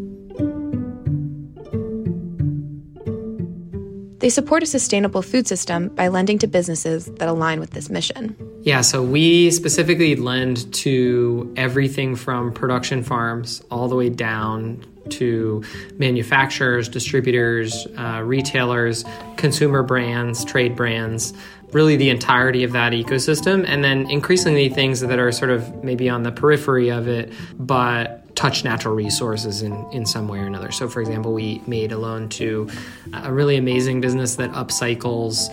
They 4.20 4.28
support 4.28 4.62
a 4.62 4.66
sustainable 4.66 5.22
food 5.22 5.46
system 5.46 5.88
by 5.88 6.08
lending 6.08 6.38
to 6.38 6.46
businesses 6.46 7.06
that 7.06 7.28
align 7.28 7.58
with 7.58 7.70
this 7.70 7.88
mission. 7.88 8.36
Yeah, 8.62 8.82
so 8.82 9.02
we 9.02 9.50
specifically 9.50 10.14
lend 10.14 10.72
to 10.74 11.52
everything 11.56 12.16
from 12.16 12.52
production 12.52 13.02
farms 13.02 13.62
all 13.70 13.88
the 13.88 13.96
way 13.96 14.10
down 14.10 14.84
to 15.08 15.64
manufacturers, 15.98 16.88
distributors, 16.88 17.86
uh, 17.96 18.20
retailers, 18.22 19.06
consumer 19.36 19.82
brands, 19.82 20.44
trade 20.44 20.76
brands, 20.76 21.32
really 21.72 21.96
the 21.96 22.10
entirety 22.10 22.64
of 22.64 22.72
that 22.72 22.92
ecosystem. 22.92 23.64
And 23.66 23.84
then 23.84 24.08
increasingly 24.10 24.68
things 24.68 25.00
that 25.00 25.18
are 25.18 25.32
sort 25.32 25.50
of 25.50 25.84
maybe 25.84 26.08
on 26.08 26.22
the 26.22 26.32
periphery 26.32 26.90
of 26.90 27.08
it, 27.08 27.32
but 27.58 28.34
touch 28.36 28.64
natural 28.64 28.94
resources 28.94 29.62
in, 29.62 29.72
in 29.92 30.06
some 30.06 30.26
way 30.28 30.38
or 30.38 30.46
another. 30.46 30.70
So, 30.70 30.88
for 30.88 31.00
example, 31.00 31.34
we 31.34 31.60
made 31.66 31.92
a 31.92 31.98
loan 31.98 32.28
to 32.30 32.70
a 33.12 33.32
really 33.32 33.56
amazing 33.56 34.00
business 34.00 34.36
that 34.36 34.50
upcycles 34.52 35.48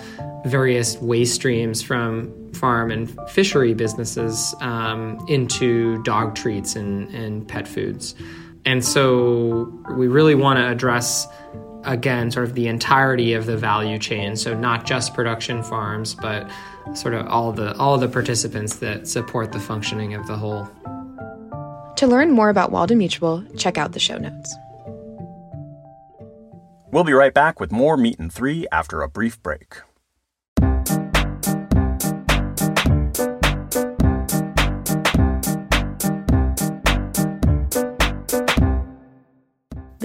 various 0.45 0.97
waste 0.97 1.35
streams 1.35 1.81
from 1.81 2.53
farm 2.53 2.91
and 2.91 3.13
fishery 3.29 3.73
businesses 3.73 4.55
um, 4.61 5.23
into 5.27 6.01
dog 6.03 6.35
treats 6.35 6.75
and, 6.75 7.13
and 7.13 7.47
pet 7.47 7.67
foods. 7.67 8.15
And 8.65 8.83
so 8.83 9.71
we 9.91 10.07
really 10.07 10.35
want 10.35 10.59
to 10.59 10.67
address 10.67 11.27
again 11.87 12.29
sort 12.29 12.45
of 12.45 12.53
the 12.53 12.67
entirety 12.67 13.33
of 13.33 13.45
the 13.45 13.57
value 13.57 13.97
chain 13.97 14.35
so 14.35 14.53
not 14.53 14.85
just 14.85 15.13
production 15.13 15.63
farms 15.63 16.13
but 16.15 16.49
sort 16.93 17.13
of 17.13 17.25
all 17.27 17.51
the 17.51 17.75
all 17.77 17.97
the 17.97 18.07
participants 18.07 18.77
that 18.77 19.07
support 19.07 19.51
the 19.51 19.59
functioning 19.59 20.13
of 20.13 20.27
the 20.27 20.35
whole 20.35 20.69
to 21.97 22.05
learn 22.05 22.31
more 22.31 22.49
about 22.49 22.71
Walden 22.71 22.99
Mutual, 22.99 23.43
check 23.57 23.79
out 23.79 23.93
the 23.93 23.99
show 23.99 24.17
notes. 24.17 24.55
We'll 26.91 27.03
be 27.03 27.13
right 27.13 27.33
back 27.33 27.59
with 27.59 27.71
more 27.71 27.97
Meat 27.97 28.19
and 28.19 28.31
Three 28.31 28.67
after 28.71 29.01
a 29.01 29.09
brief 29.09 29.41
break. 29.41 29.77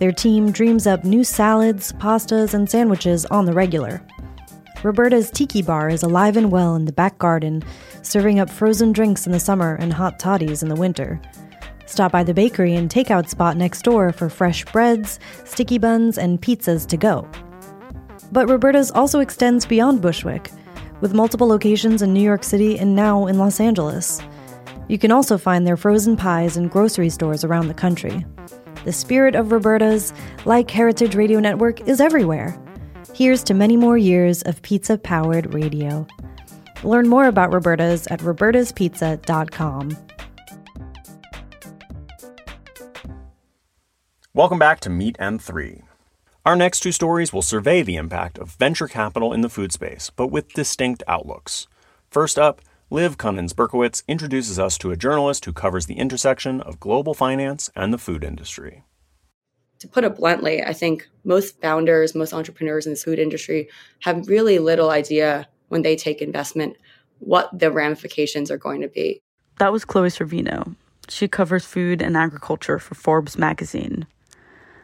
Their 0.00 0.12
team 0.12 0.50
dreams 0.50 0.86
up 0.86 1.04
new 1.04 1.22
salads, 1.22 1.92
pastas, 1.92 2.54
and 2.54 2.68
sandwiches 2.68 3.26
on 3.26 3.44
the 3.44 3.52
regular. 3.52 4.02
Roberta's 4.82 5.30
Tiki 5.30 5.60
Bar 5.60 5.90
is 5.90 6.02
alive 6.02 6.38
and 6.38 6.50
well 6.50 6.74
in 6.74 6.86
the 6.86 6.92
back 6.92 7.18
garden, 7.18 7.62
serving 8.00 8.40
up 8.40 8.48
frozen 8.48 8.92
drinks 8.92 9.26
in 9.26 9.32
the 9.32 9.38
summer 9.38 9.74
and 9.74 9.92
hot 9.92 10.18
toddies 10.18 10.62
in 10.62 10.70
the 10.70 10.74
winter. 10.74 11.20
Stop 11.84 12.12
by 12.12 12.24
the 12.24 12.32
bakery 12.32 12.74
and 12.76 12.88
takeout 12.88 13.28
spot 13.28 13.58
next 13.58 13.82
door 13.82 14.10
for 14.10 14.30
fresh 14.30 14.64
breads, 14.64 15.20
sticky 15.44 15.76
buns, 15.76 16.16
and 16.16 16.40
pizzas 16.40 16.86
to 16.86 16.96
go. 16.96 17.28
But 18.32 18.48
Roberta's 18.48 18.90
also 18.92 19.20
extends 19.20 19.66
beyond 19.66 20.00
Bushwick, 20.00 20.50
with 21.02 21.12
multiple 21.12 21.46
locations 21.46 22.00
in 22.00 22.14
New 22.14 22.22
York 22.22 22.42
City 22.42 22.78
and 22.78 22.96
now 22.96 23.26
in 23.26 23.36
Los 23.36 23.60
Angeles. 23.60 24.22
You 24.88 24.96
can 24.96 25.12
also 25.12 25.36
find 25.36 25.66
their 25.66 25.76
frozen 25.76 26.16
pies 26.16 26.56
in 26.56 26.68
grocery 26.68 27.10
stores 27.10 27.44
around 27.44 27.68
the 27.68 27.74
country. 27.74 28.24
The 28.84 28.92
spirit 28.92 29.34
of 29.34 29.52
Roberta's, 29.52 30.14
like 30.46 30.70
Heritage 30.70 31.14
Radio 31.14 31.38
Network, 31.38 31.86
is 31.86 32.00
everywhere. 32.00 32.58
Here's 33.14 33.44
to 33.44 33.52
many 33.52 33.76
more 33.76 33.98
years 33.98 34.40
of 34.42 34.62
pizza 34.62 34.96
powered 34.96 35.52
radio. 35.52 36.06
Learn 36.82 37.06
more 37.06 37.26
about 37.26 37.52
Roberta's 37.52 38.06
at 38.06 38.20
robertaspizza.com. 38.20 39.96
Welcome 44.32 44.58
back 44.58 44.80
to 44.80 44.88
Meat 44.88 45.16
and 45.18 45.42
Three. 45.42 45.82
Our 46.46 46.56
next 46.56 46.80
two 46.80 46.92
stories 46.92 47.34
will 47.34 47.42
survey 47.42 47.82
the 47.82 47.96
impact 47.96 48.38
of 48.38 48.52
venture 48.52 48.88
capital 48.88 49.34
in 49.34 49.42
the 49.42 49.50
food 49.50 49.72
space, 49.72 50.10
but 50.16 50.28
with 50.28 50.54
distinct 50.54 51.02
outlooks. 51.06 51.66
First 52.10 52.38
up, 52.38 52.62
Liv 52.92 53.18
Cummins 53.18 53.52
Berkowitz 53.52 54.02
introduces 54.08 54.58
us 54.58 54.76
to 54.78 54.90
a 54.90 54.96
journalist 54.96 55.44
who 55.44 55.52
covers 55.52 55.86
the 55.86 55.94
intersection 55.94 56.60
of 56.60 56.80
global 56.80 57.14
finance 57.14 57.70
and 57.76 57.94
the 57.94 57.98
food 57.98 58.24
industry. 58.24 58.82
To 59.78 59.86
put 59.86 60.02
it 60.02 60.16
bluntly, 60.16 60.60
I 60.60 60.72
think 60.72 61.08
most 61.22 61.60
founders, 61.60 62.16
most 62.16 62.34
entrepreneurs 62.34 62.86
in 62.86 62.94
the 62.94 62.98
food 62.98 63.20
industry 63.20 63.68
have 64.00 64.26
really 64.26 64.58
little 64.58 64.90
idea 64.90 65.46
when 65.68 65.82
they 65.82 65.94
take 65.94 66.20
investment 66.20 66.76
what 67.20 67.56
the 67.56 67.70
ramifications 67.70 68.50
are 68.50 68.58
going 68.58 68.80
to 68.80 68.88
be. 68.88 69.20
That 69.60 69.70
was 69.70 69.84
Chloe 69.84 70.08
Sorvino. 70.08 70.74
She 71.08 71.28
covers 71.28 71.64
food 71.64 72.02
and 72.02 72.16
agriculture 72.16 72.80
for 72.80 72.96
Forbes 72.96 73.38
magazine. 73.38 74.04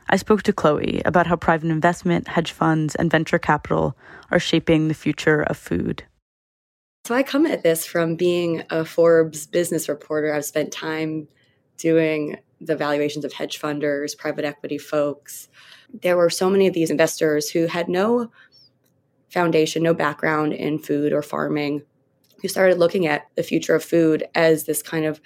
I 0.08 0.14
spoke 0.14 0.44
to 0.44 0.52
Chloe 0.52 1.02
about 1.04 1.26
how 1.26 1.34
private 1.34 1.70
investment, 1.70 2.28
hedge 2.28 2.52
funds, 2.52 2.94
and 2.94 3.10
venture 3.10 3.40
capital 3.40 3.96
are 4.30 4.38
shaping 4.38 4.86
the 4.86 4.94
future 4.94 5.42
of 5.42 5.56
food. 5.56 6.04
So 7.06 7.14
I 7.14 7.22
come 7.22 7.46
at 7.46 7.62
this 7.62 7.86
from 7.86 8.16
being 8.16 8.64
a 8.68 8.84
Forbes 8.84 9.46
business 9.46 9.88
reporter. 9.88 10.34
I've 10.34 10.44
spent 10.44 10.72
time 10.72 11.28
doing 11.76 12.36
the 12.60 12.74
valuations 12.74 13.24
of 13.24 13.32
hedge 13.32 13.60
funders, 13.60 14.18
private 14.18 14.44
equity 14.44 14.76
folks. 14.76 15.46
There 16.02 16.16
were 16.16 16.30
so 16.30 16.50
many 16.50 16.66
of 16.66 16.74
these 16.74 16.90
investors 16.90 17.48
who 17.48 17.68
had 17.68 17.88
no 17.88 18.32
foundation, 19.30 19.84
no 19.84 19.94
background 19.94 20.52
in 20.52 20.80
food 20.80 21.12
or 21.12 21.22
farming, 21.22 21.82
who 22.42 22.48
started 22.48 22.76
looking 22.76 23.06
at 23.06 23.28
the 23.36 23.44
future 23.44 23.76
of 23.76 23.84
food 23.84 24.26
as 24.34 24.64
this 24.64 24.82
kind 24.82 25.04
of 25.04 25.20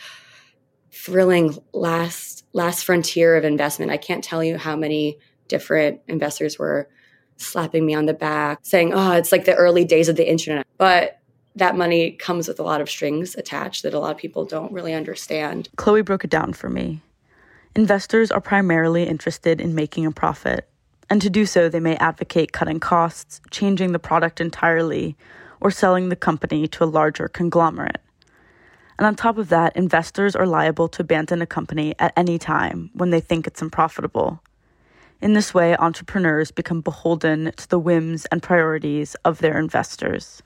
thrilling 0.93 1.57
last 1.73 2.45
last 2.53 2.85
frontier 2.85 3.37
of 3.37 3.45
investment. 3.45 3.91
I 3.91 3.97
can't 3.97 4.23
tell 4.23 4.45
you 4.45 4.59
how 4.59 4.77
many 4.77 5.19
different 5.49 6.03
investors 6.09 6.59
were 6.59 6.91
slapping 7.39 7.87
me 7.87 7.95
on 7.95 8.05
the 8.05 8.13
back 8.13 8.59
saying, 8.65 8.93
"Oh, 8.93 9.13
it's 9.13 9.33
like 9.33 9.47
the 9.47 9.55
early 9.55 9.87
days 9.87 10.11
of 10.11 10.17
the 10.17 10.31
internet." 10.31 10.67
But 10.77 11.20
that 11.57 11.77
money 11.77 12.13
comes 12.13 12.49
with 12.49 12.61
a 12.61 12.63
lot 12.63 12.81
of 12.81 12.89
strings 12.89 13.35
attached 13.35 13.83
that 13.83 13.95
a 13.95 13.99
lot 13.99 14.13
of 14.13 14.19
people 14.19 14.45
don't 14.45 14.73
really 14.73 14.95
understand. 14.95 15.69
Chloe 15.77 16.03
broke 16.03 16.25
it 16.25 16.31
down 16.31 16.53
for 16.53 16.71
me. 16.71 17.01
Investors 17.77 18.31
are 18.31 18.41
primarily 18.41 19.05
interested 19.05 19.61
in 19.61 19.75
making 19.75 20.07
a 20.07 20.13
profit, 20.13 20.69
and 21.09 21.21
to 21.23 21.31
do 21.31 21.45
so, 21.45 21.69
they 21.69 21.81
may 21.81 21.97
advocate 21.97 22.53
cutting 22.53 22.79
costs, 22.79 23.41
changing 23.51 23.93
the 23.93 23.99
product 23.99 24.41
entirely, 24.41 25.17
or 25.61 25.71
selling 25.71 26.09
the 26.09 26.17
company 26.17 26.69
to 26.69 26.85
a 26.85 26.87
larger 26.87 27.29
conglomerate. 27.29 28.01
And 28.99 29.07
on 29.07 29.17
top 29.17 29.39
of 29.39 29.49
that, 29.49 29.75
investors 29.77 30.37
are 30.37 30.47
liable 30.47 30.89
to 30.89 31.03
abandon 31.03 31.43
a 31.43 31.47
company 31.47 31.95
at 31.99 32.13
any 32.17 32.39
time 32.39 32.91
when 32.93 33.11
they 33.11 33.21
think 33.21 33.47
it's 33.47 33.63
unprofitable. 33.63 34.43
In 35.21 35.33
this 35.33 35.53
way, 35.53 35.77
entrepreneurs 35.77 36.51
become 36.51 36.81
beholden 36.81 37.53
to 37.57 37.69
the 37.69 37.79
whims 37.79 38.27
and 38.27 38.43
priorities 38.43 39.17
of 39.25 39.39
their 39.39 39.59
investors 39.59 40.43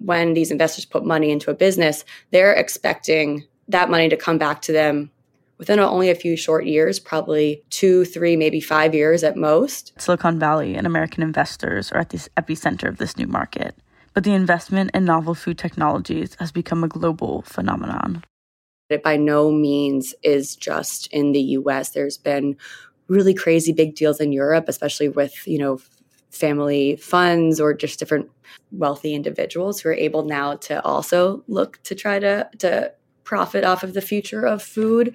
when 0.00 0.34
these 0.34 0.50
investors 0.50 0.84
put 0.84 1.04
money 1.04 1.30
into 1.30 1.50
a 1.50 1.54
business, 1.54 2.04
they're 2.30 2.52
expecting 2.52 3.46
that 3.68 3.90
money 3.90 4.08
to 4.08 4.16
come 4.16 4.38
back 4.38 4.62
to 4.62 4.72
them 4.72 5.10
within 5.58 5.78
only 5.78 6.08
a 6.08 6.14
few 6.14 6.36
short 6.36 6.64
years, 6.64 6.98
probably 6.98 7.62
two, 7.68 8.04
three, 8.06 8.34
maybe 8.34 8.60
five 8.60 8.94
years 8.94 9.22
at 9.22 9.36
most. 9.36 9.92
Silicon 10.00 10.38
Valley 10.38 10.74
and 10.74 10.86
American 10.86 11.22
investors 11.22 11.92
are 11.92 11.98
at 11.98 12.08
the 12.08 12.28
epicenter 12.38 12.88
of 12.88 12.96
this 12.96 13.18
new 13.18 13.26
market, 13.26 13.76
but 14.14 14.24
the 14.24 14.32
investment 14.32 14.90
in 14.94 15.04
novel 15.04 15.34
food 15.34 15.58
technologies 15.58 16.34
has 16.40 16.50
become 16.50 16.82
a 16.82 16.88
global 16.88 17.42
phenomenon. 17.42 18.24
It 18.88 19.02
by 19.02 19.18
no 19.18 19.52
means 19.52 20.14
is 20.22 20.56
just 20.56 21.06
in 21.08 21.32
the 21.32 21.40
US. 21.40 21.90
There's 21.90 22.16
been 22.16 22.56
really 23.06 23.34
crazy 23.34 23.72
big 23.72 23.94
deals 23.94 24.18
in 24.18 24.32
Europe, 24.32 24.64
especially 24.66 25.10
with, 25.10 25.46
you 25.46 25.58
know, 25.58 25.78
family 26.30 26.96
funds 26.96 27.60
or 27.60 27.74
just 27.74 27.98
different 27.98 28.30
wealthy 28.72 29.14
individuals 29.14 29.80
who 29.80 29.88
are 29.88 29.94
able 29.94 30.24
now 30.24 30.54
to 30.54 30.82
also 30.84 31.42
look 31.48 31.82
to 31.82 31.94
try 31.94 32.18
to 32.18 32.48
to 32.58 32.92
profit 33.24 33.64
off 33.64 33.82
of 33.82 33.94
the 33.94 34.00
future 34.00 34.44
of 34.44 34.62
food. 34.62 35.14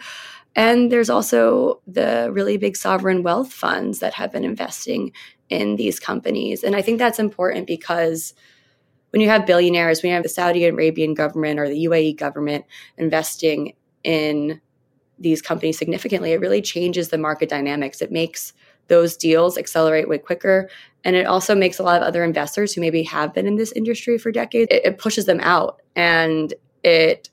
And 0.55 0.89
there's 0.89 1.09
also 1.09 1.81
the 1.85 2.29
really 2.31 2.55
big 2.55 2.77
sovereign 2.77 3.23
wealth 3.23 3.51
funds 3.51 3.99
that 3.99 4.13
have 4.13 4.31
been 4.31 4.45
investing 4.45 5.11
in 5.49 5.75
these 5.75 5.99
companies. 5.99 6.63
And 6.63 6.75
i 6.75 6.81
think 6.81 6.97
that's 6.97 7.19
important 7.19 7.67
because 7.67 8.33
when 9.11 9.21
you 9.21 9.29
have 9.29 9.45
billionaires 9.45 10.01
when 10.01 10.09
you 10.09 10.15
have 10.15 10.23
the 10.23 10.29
saudi 10.29 10.65
arabian 10.65 11.13
government 11.13 11.59
or 11.59 11.69
the 11.69 11.85
uae 11.85 12.17
government 12.17 12.65
investing 12.97 13.73
in 14.03 14.59
these 15.19 15.41
companies 15.41 15.77
significantly 15.77 16.33
it 16.33 16.39
really 16.39 16.61
changes 16.61 17.09
the 17.09 17.17
market 17.17 17.49
dynamics. 17.49 18.01
It 18.01 18.11
makes 18.11 18.53
those 18.87 19.17
deals 19.17 19.57
accelerate 19.57 20.07
way 20.07 20.17
quicker. 20.17 20.69
And 21.03 21.15
it 21.15 21.25
also 21.25 21.55
makes 21.55 21.79
a 21.79 21.83
lot 21.83 22.01
of 22.01 22.07
other 22.07 22.23
investors 22.23 22.73
who 22.73 22.81
maybe 22.81 23.03
have 23.03 23.33
been 23.33 23.47
in 23.47 23.55
this 23.55 23.71
industry 23.73 24.17
for 24.17 24.31
decades, 24.31 24.67
it, 24.71 24.85
it 24.85 24.97
pushes 24.97 25.25
them 25.25 25.39
out 25.41 25.81
and 25.95 26.53
it 26.83 27.29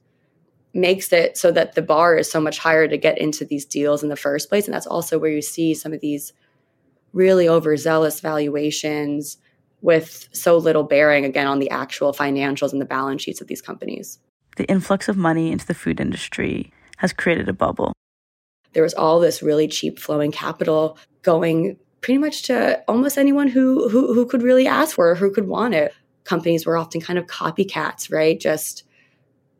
makes 0.74 1.12
it 1.12 1.36
so 1.36 1.52
that 1.52 1.74
the 1.74 1.82
bar 1.82 2.16
is 2.16 2.30
so 2.30 2.40
much 2.40 2.58
higher 2.58 2.88
to 2.88 2.96
get 2.96 3.18
into 3.18 3.44
these 3.44 3.64
deals 3.64 4.02
in 4.02 4.08
the 4.08 4.16
first 4.16 4.48
place. 4.48 4.66
And 4.66 4.74
that's 4.74 4.86
also 4.86 5.18
where 5.18 5.30
you 5.30 5.42
see 5.42 5.74
some 5.74 5.92
of 5.92 6.00
these 6.00 6.32
really 7.12 7.48
overzealous 7.48 8.20
valuations 8.20 9.36
with 9.82 10.28
so 10.32 10.56
little 10.56 10.84
bearing 10.84 11.24
again 11.24 11.46
on 11.46 11.58
the 11.58 11.68
actual 11.70 12.12
financials 12.12 12.72
and 12.72 12.80
the 12.80 12.86
balance 12.86 13.22
sheets 13.22 13.40
of 13.40 13.48
these 13.48 13.60
companies. 13.60 14.18
The 14.56 14.64
influx 14.64 15.08
of 15.08 15.16
money 15.16 15.50
into 15.50 15.66
the 15.66 15.74
food 15.74 16.00
industry 16.00 16.72
has 16.98 17.12
created 17.12 17.48
a 17.48 17.52
bubble 17.52 17.92
there 18.72 18.82
was 18.82 18.94
all 18.94 19.20
this 19.20 19.42
really 19.42 19.68
cheap 19.68 19.98
flowing 19.98 20.32
capital 20.32 20.98
going 21.22 21.76
pretty 22.00 22.18
much 22.18 22.42
to 22.42 22.82
almost 22.88 23.16
anyone 23.18 23.48
who 23.48 23.88
who, 23.88 24.12
who 24.12 24.26
could 24.26 24.42
really 24.42 24.66
ask 24.66 24.94
for 24.96 25.12
it, 25.12 25.18
who 25.18 25.30
could 25.30 25.46
want 25.46 25.74
it. 25.74 25.94
Companies 26.24 26.66
were 26.66 26.76
often 26.76 27.00
kind 27.00 27.18
of 27.18 27.26
copycats, 27.26 28.12
right? 28.12 28.38
Just 28.38 28.84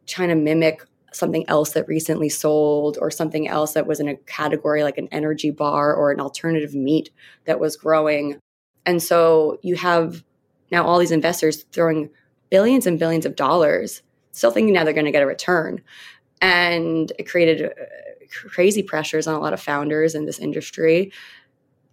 trying 0.07 0.29
to 0.29 0.35
mimic 0.35 0.83
something 1.13 1.49
else 1.49 1.73
that 1.73 1.87
recently 1.89 2.29
sold 2.29 2.99
or 3.01 3.11
something 3.11 3.47
else 3.49 3.75
that 3.75 3.87
was 3.87 4.01
in 4.01 4.09
a 4.09 4.17
category 4.17 4.83
like 4.83 4.99
an 4.99 5.09
energy 5.13 5.51
bar 5.51 5.95
or 5.95 6.11
an 6.11 6.21
alternative 6.21 6.75
meat 6.75 7.11
that 7.45 7.61
was 7.61 7.77
growing. 7.77 8.39
And 8.87 9.03
so 9.03 9.59
you 9.63 9.77
have 9.77 10.25
now 10.71 10.85
all 10.85 10.99
these 10.99 11.11
investors 11.11 11.65
throwing 11.73 12.11
billions 12.51 12.87
and 12.87 12.99
billions 12.99 13.27
of 13.27 13.37
dollars, 13.37 14.03
still 14.33 14.51
thinking 14.51 14.75
now 14.75 14.85
they're 14.85 14.93
going 14.93 15.05
to 15.05 15.13
get 15.13 15.23
a 15.23 15.27
return. 15.27 15.83
And 16.41 17.13
it 17.19 17.29
created 17.29 17.73
crazy 18.33 18.83
pressures 18.83 19.27
on 19.27 19.35
a 19.35 19.41
lot 19.41 19.53
of 19.53 19.61
founders 19.61 20.15
in 20.15 20.27
this 20.27 20.39
industry. 20.39 21.13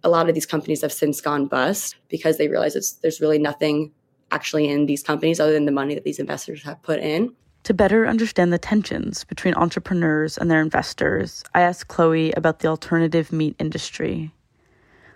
A 0.02 0.08
lot 0.08 0.28
of 0.28 0.34
these 0.34 0.46
companies 0.46 0.82
have 0.82 0.92
since 0.92 1.20
gone 1.20 1.46
bust 1.46 1.96
because 2.08 2.38
they 2.38 2.48
realize 2.48 2.98
there's 3.02 3.20
really 3.20 3.38
nothing 3.38 3.92
actually 4.30 4.68
in 4.68 4.86
these 4.86 5.02
companies 5.02 5.40
other 5.40 5.52
than 5.52 5.66
the 5.66 5.72
money 5.72 5.94
that 5.94 6.04
these 6.04 6.18
investors 6.18 6.62
have 6.62 6.82
put 6.82 7.00
in. 7.00 7.34
To 7.64 7.74
better 7.74 8.06
understand 8.06 8.52
the 8.52 8.58
tensions 8.58 9.24
between 9.24 9.54
entrepreneurs 9.54 10.38
and 10.38 10.50
their 10.50 10.62
investors, 10.62 11.44
I 11.54 11.60
asked 11.60 11.88
Chloe 11.88 12.32
about 12.32 12.60
the 12.60 12.68
alternative 12.68 13.32
meat 13.32 13.54
industry. 13.58 14.32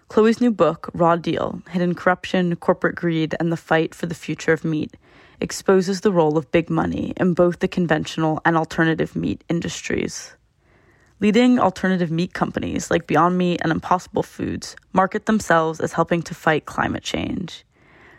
Chloe's 0.08 0.40
new 0.40 0.50
book, 0.50 0.90
Raw 0.92 1.16
Deal 1.16 1.62
Hidden 1.70 1.94
Corruption, 1.94 2.54
Corporate 2.56 2.94
Greed, 2.94 3.34
and 3.40 3.50
the 3.50 3.56
Fight 3.56 3.94
for 3.94 4.04
the 4.04 4.14
Future 4.14 4.52
of 4.52 4.62
Meat, 4.62 4.94
exposes 5.40 6.02
the 6.02 6.12
role 6.12 6.36
of 6.36 6.52
big 6.52 6.68
money 6.68 7.14
in 7.16 7.32
both 7.32 7.60
the 7.60 7.68
conventional 7.68 8.40
and 8.44 8.56
alternative 8.56 9.16
meat 9.16 9.42
industries. 9.48 10.34
Leading 11.24 11.58
alternative 11.58 12.10
meat 12.10 12.34
companies 12.34 12.90
like 12.90 13.06
Beyond 13.06 13.38
Meat 13.38 13.58
and 13.62 13.72
Impossible 13.72 14.22
Foods 14.22 14.76
market 14.92 15.24
themselves 15.24 15.80
as 15.80 15.94
helping 15.94 16.20
to 16.20 16.34
fight 16.34 16.66
climate 16.66 17.02
change. 17.02 17.64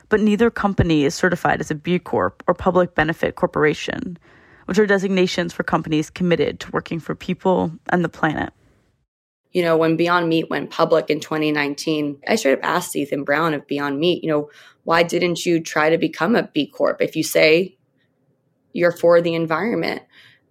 but 0.09 0.19
neither 0.19 0.49
company 0.49 1.05
is 1.05 1.13
certified 1.13 1.59
as 1.59 1.69
a 1.69 1.75
B 1.75 1.99
Corp 1.99 2.43
or 2.47 2.55
Public 2.55 2.95
Benefit 2.95 3.35
Corporation, 3.35 4.17
which 4.65 4.79
are 4.79 4.87
designations 4.87 5.53
for 5.53 5.61
companies 5.61 6.09
committed 6.09 6.59
to 6.59 6.71
working 6.71 6.99
for 6.99 7.13
people 7.13 7.71
and 7.89 8.03
the 8.03 8.09
planet. 8.09 8.53
You 9.51 9.61
know, 9.61 9.77
when 9.77 9.97
Beyond 9.97 10.27
Meat 10.27 10.49
went 10.49 10.71
public 10.71 11.11
in 11.11 11.19
2019, 11.19 12.21
I 12.27 12.35
straight 12.35 12.57
up 12.57 12.65
asked 12.65 12.95
Ethan 12.95 13.23
Brown 13.23 13.53
of 13.53 13.67
Beyond 13.67 13.99
Meat, 13.99 14.23
you 14.23 14.29
know, 14.31 14.49
why 14.83 15.03
didn't 15.03 15.45
you 15.45 15.59
try 15.59 15.91
to 15.91 15.97
become 15.99 16.35
a 16.35 16.43
B 16.43 16.65
Corp 16.65 17.01
if 17.01 17.15
you 17.15 17.21
say 17.21 17.77
you're 18.73 18.91
for 18.91 19.21
the 19.21 19.35
environment? 19.35 20.01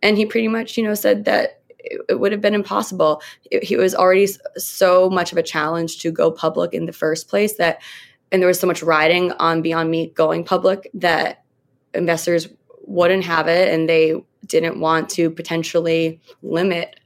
And 0.02 0.16
he 0.16 0.24
pretty 0.26 0.48
much, 0.48 0.76
you 0.76 0.84
know, 0.84 0.94
said 0.94 1.24
that 1.24 1.63
it, 1.84 2.00
it 2.08 2.20
would 2.20 2.32
have 2.32 2.40
been 2.40 2.54
impossible. 2.54 3.22
It, 3.50 3.78
was 3.78 3.94
already 3.94 4.28
so 4.56 5.10
much 5.10 5.32
of 5.32 5.38
a 5.38 5.42
challenge 5.42 5.98
to 6.00 6.10
go 6.10 6.30
public 6.30 6.74
in 6.74 6.86
the 6.86 6.92
first 6.92 7.28
place 7.28 7.56
that, 7.56 7.80
and 8.32 8.40
there 8.42 8.48
was 8.48 8.58
so 8.58 8.66
much 8.66 8.82
riding 8.82 9.32
on 9.32 9.62
Beyond 9.62 9.90
Meat 9.90 10.14
going 10.14 10.44
public 10.44 10.90
that 10.94 11.44
investors 11.92 12.48
wouldn't 12.86 13.24
have 13.24 13.48
it 13.48 13.72
and 13.72 13.88
they 13.88 14.14
didn't 14.46 14.80
want 14.80 15.08
to 15.08 15.30
potentially 15.30 16.20
limit 16.42 17.00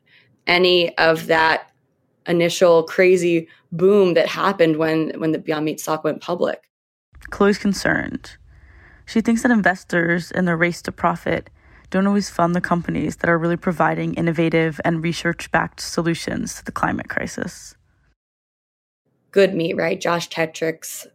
any 0.46 0.96
of 0.98 1.26
that 1.26 1.70
initial 2.26 2.82
crazy 2.82 3.48
boom 3.72 4.14
that 4.14 4.26
happened 4.26 4.76
when 4.76 5.10
when 5.20 5.32
the 5.32 5.38
Beyond 5.38 5.64
Meat 5.64 5.80
stock 5.80 6.04
went 6.04 6.20
public. 6.20 6.68
Chloe's 7.30 7.58
concerned. 7.58 8.36
She 9.06 9.20
thinks 9.20 9.42
that 9.42 9.50
investors 9.50 10.30
in 10.30 10.44
the 10.44 10.56
race 10.56 10.82
to 10.82 10.92
profit 10.92 11.50
don't 11.90 12.06
always 12.06 12.28
fund 12.30 12.54
the 12.54 12.60
companies 12.60 13.16
that 13.16 13.30
are 13.30 13.38
really 13.38 13.56
providing 13.56 14.14
innovative 14.14 14.80
and 14.84 15.02
research 15.02 15.50
backed 15.50 15.80
solutions 15.80 16.54
to 16.56 16.64
the 16.64 16.72
climate 16.72 17.08
crisis. 17.08 17.74
Good 19.30 19.54
Meat, 19.54 19.76
right? 19.76 20.00
Josh 20.00 20.28
Tetrick's 20.28 21.06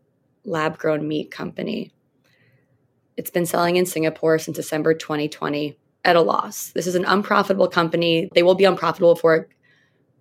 lab 0.46 0.78
grown 0.78 1.08
meat 1.08 1.32
company. 1.32 1.92
It's 3.18 3.30
been 3.30 3.46
selling 3.46 3.76
in 3.76 3.86
Singapore 3.86 4.40
since 4.40 4.56
December 4.56 4.94
2020 4.94 5.78
at 6.06 6.16
a 6.16 6.22
loss. 6.22 6.72
This 6.72 6.88
is 6.88 6.96
an 6.96 7.06
unprofitable 7.06 7.68
company. 7.68 8.30
They 8.34 8.44
will 8.44 8.56
be 8.56 8.66
unprofitable 8.66 9.16
for 9.16 9.36
a 9.36 9.46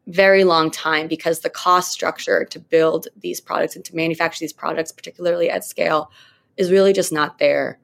very 0.06 0.44
long 0.44 0.70
time 0.70 1.08
because 1.08 1.40
the 1.40 1.50
cost 1.50 1.92
structure 1.92 2.44
to 2.44 2.58
build 2.58 3.08
these 3.16 3.40
products 3.40 3.76
and 3.76 3.84
to 3.86 3.96
manufacture 3.96 4.40
these 4.40 4.52
products, 4.52 4.92
particularly 4.92 5.50
at 5.50 5.64
scale, 5.64 6.10
is 6.56 6.70
really 6.70 6.92
just 6.92 7.12
not 7.12 7.38
there 7.38 7.78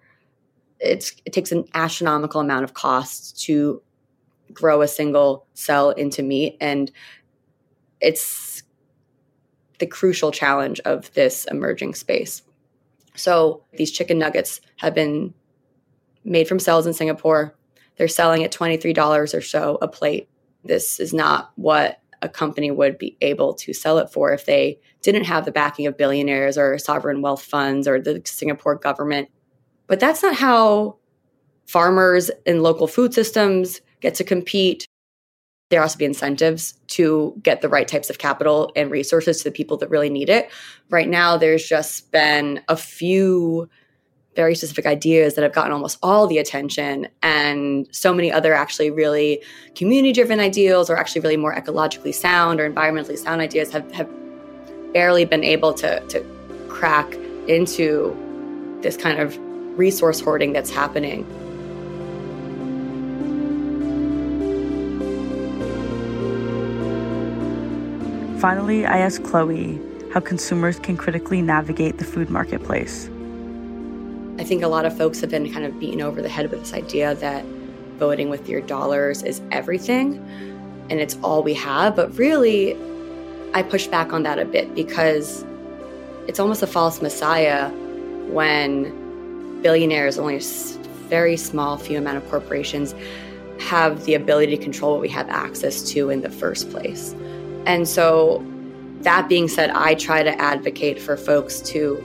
it's, 0.81 1.13
it 1.25 1.33
takes 1.33 1.53
an 1.53 1.65
astronomical 1.75 2.41
amount 2.41 2.65
of 2.65 2.75
costs 2.75 3.33
to 3.45 3.83
grow 4.53 4.83
a 4.83 4.89
single 4.89 5.47
cell 5.55 5.91
into 5.91 6.23
meat. 6.23 6.57
And 6.61 6.91
it's 8.01 8.63
the 9.79 9.87
crucial 9.87 10.31
challenge 10.31 10.81
of 10.81 11.13
this 11.15 11.47
emerging 11.51 11.95
space. 11.95 12.43
So 13.15 13.65
these 13.73 13.91
chicken 13.91 14.19
nuggets 14.19 14.61
have 14.77 14.95
been 14.95 15.35
made 16.25 16.49
from 16.49 16.59
cells 16.59 16.87
in 16.87 16.93
Singapore. 16.93 17.55
They're 17.97 18.09
selling 18.09 18.45
at 18.45 18.53
$23 18.53 19.35
or 19.35 19.41
so 19.41 19.79
a 19.83 19.89
plate. 19.89 20.29
This 20.65 21.01
is 21.01 21.13
not 21.13 21.53
what 21.57 22.01
a 22.21 22.29
company 22.29 22.71
would 22.71 22.99
be 22.99 23.17
able 23.21 23.55
to 23.55 23.73
sell 23.73 23.99
it 23.99 24.11
for 24.11 24.33
if 24.33 24.45
they 24.45 24.81
didn't 25.03 25.25
have 25.25 25.45
the 25.45 25.53
backing 25.53 25.87
of 25.87 25.97
billionaires 25.97 26.59
or 26.59 26.79
sovereign 26.79 27.23
wealth 27.23 27.43
funds 27.43 27.87
or 27.87 28.01
the 28.01 28.21
Singapore 28.25 28.75
government 28.75 29.29
but 29.89 29.99
that's 29.99 30.23
not 30.23 30.35
how 30.35 30.97
farmers 31.67 32.31
and 32.47 32.63
local 32.63 32.87
food 32.87 33.13
systems 33.13 33.81
get 34.01 34.15
to 34.15 34.25
compete. 34.25 34.87
There 35.71 35.83
has 35.83 35.93
to 35.93 35.99
be 35.99 36.05
incentives 36.05 36.75
to 36.89 37.35
get 37.43 37.61
the 37.61 37.69
right 37.69 37.87
types 37.87 38.09
of 38.09 38.19
capital 38.19 38.73
and 38.75 38.91
resources 38.91 39.39
to 39.39 39.45
the 39.45 39.51
people 39.51 39.77
that 39.79 39.91
really 39.91 40.09
need 40.09 40.31
it. 40.31 40.51
Right 40.89 41.09
now, 41.09 41.37
there's 41.37 41.67
just 41.67 42.11
been 42.11 42.63
a 42.69 42.77
few 42.77 43.69
very 44.35 44.55
specific 44.55 44.87
ideas 44.87 45.35
that 45.35 45.43
have 45.43 45.53
gotten 45.53 45.73
almost 45.73 45.99
all 46.01 46.27
the 46.27 46.39
attention, 46.39 47.09
and 47.23 47.89
so 47.91 48.15
many 48.15 48.31
other 48.31 48.55
actually 48.55 48.89
really 48.91 49.43
community 49.75 50.13
driven 50.13 50.39
ideals 50.39 50.89
or 50.89 50.97
actually 50.97 51.21
really 51.23 51.37
more 51.37 51.55
ecologically 51.55 52.15
sound 52.15 52.61
or 52.61 52.71
environmentally 52.71 53.19
sound 53.19 53.41
ideas 53.41 53.73
have, 53.73 53.91
have 53.91 54.09
barely 54.93 55.25
been 55.25 55.43
able 55.43 55.75
to, 55.75 56.01
to 56.07 56.25
crack 56.69 57.13
into 57.49 58.17
this 58.81 58.97
kind 58.97 59.19
of 59.19 59.37
resource 59.79 60.21
hoarding 60.21 60.53
that's 60.53 60.71
happening. 60.71 61.25
Finally, 68.41 68.87
I 68.87 68.99
asked 68.99 69.25
Chloe 69.25 69.81
how 70.13 70.21
consumers 70.21 70.79
can 70.79 70.97
critically 70.97 71.43
navigate 71.43 71.99
the 71.99 72.05
food 72.05 72.31
marketplace. 72.31 73.09
I 74.39 74.45
think 74.45 74.63
a 74.63 74.69
lot 74.69 74.85
of 74.85 74.97
folks 74.97 75.21
have 75.21 75.31
been 75.31 75.53
kind 75.53 75.65
of 75.65 75.81
beaten 75.81 76.01
over 76.01 76.23
the 76.23 76.29
head 76.29 76.51
with 76.51 76.61
this 76.61 76.73
idea 76.73 77.15
that 77.17 77.45
voting 77.99 78.31
with 78.31 78.49
your 78.49 78.61
dollars 78.61 79.23
is 79.23 79.41
everything 79.51 80.17
and 80.89 81.01
it's 81.01 81.19
all 81.23 81.43
we 81.43 81.55
have. 81.55 81.97
But 81.97 82.17
really, 82.17 82.77
I 83.55 83.63
push 83.63 83.87
back 83.89 84.13
on 84.13 84.23
that 84.23 84.39
a 84.39 84.45
bit 84.45 84.75
because 84.75 85.45
it's 86.29 86.39
almost 86.39 86.63
a 86.63 86.67
false 86.67 87.03
messiah 87.03 87.71
when 88.29 88.98
billionaires, 89.63 90.19
only 90.19 90.37
a 90.37 90.43
very 91.09 91.37
small 91.37 91.77
few 91.77 91.99
amount 91.99 92.19
of 92.19 92.29
corporations 92.31 92.95
have 93.59 94.05
the 94.05 94.15
ability 94.15 94.57
to 94.57 94.63
control 94.63 94.93
what 94.93 95.01
we 95.01 95.09
have 95.09 95.29
access 95.29 95.83
to 95.91 96.11
in 96.11 96.21
the 96.21 96.31
first 96.31 96.71
place. 96.71 97.15
And 97.67 97.89
so, 97.89 98.45
that 99.03 99.29
being 99.29 99.49
said, 99.49 99.71
I 99.71 99.95
try 99.95 100.23
to 100.23 100.41
advocate 100.41 101.01
for 101.01 101.17
folks 101.17 101.61
to, 101.61 101.97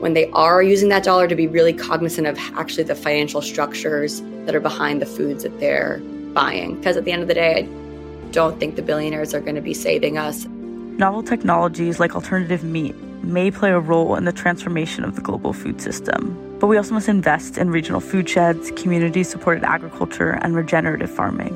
when 0.00 0.14
they 0.14 0.30
are 0.30 0.62
using 0.62 0.88
that 0.90 1.02
dollar, 1.02 1.26
to 1.28 1.34
be 1.34 1.46
really 1.46 1.72
cognizant 1.72 2.26
of 2.26 2.38
actually 2.54 2.84
the 2.84 2.94
financial 2.94 3.40
structures 3.40 4.20
that 4.44 4.54
are 4.54 4.60
behind 4.60 5.00
the 5.00 5.06
foods 5.06 5.42
that 5.44 5.58
they're 5.60 6.00
buying. 6.32 6.76
Because 6.76 6.96
at 6.96 7.04
the 7.04 7.12
end 7.12 7.22
of 7.22 7.28
the 7.28 7.34
day, 7.34 7.62
I 7.62 8.32
don't 8.32 8.58
think 8.60 8.76
the 8.76 8.82
billionaires 8.82 9.34
are 9.34 9.40
going 9.40 9.54
to 9.54 9.62
be 9.62 9.74
saving 9.74 10.18
us. 10.18 10.46
Novel 10.46 11.22
technologies 11.22 11.98
like 11.98 12.14
alternative 12.14 12.62
meat 12.62 12.94
may 13.22 13.50
play 13.50 13.70
a 13.70 13.80
role 13.80 14.14
in 14.16 14.24
the 14.24 14.32
transformation 14.32 15.04
of 15.04 15.14
the 15.14 15.22
global 15.22 15.52
food 15.52 15.80
system. 15.80 16.49
But 16.60 16.66
we 16.66 16.76
also 16.76 16.92
must 16.92 17.08
invest 17.08 17.56
in 17.56 17.70
regional 17.70 18.00
food 18.00 18.28
sheds, 18.28 18.70
community 18.72 19.24
supported 19.24 19.64
agriculture, 19.64 20.32
and 20.42 20.54
regenerative 20.54 21.10
farming. 21.10 21.54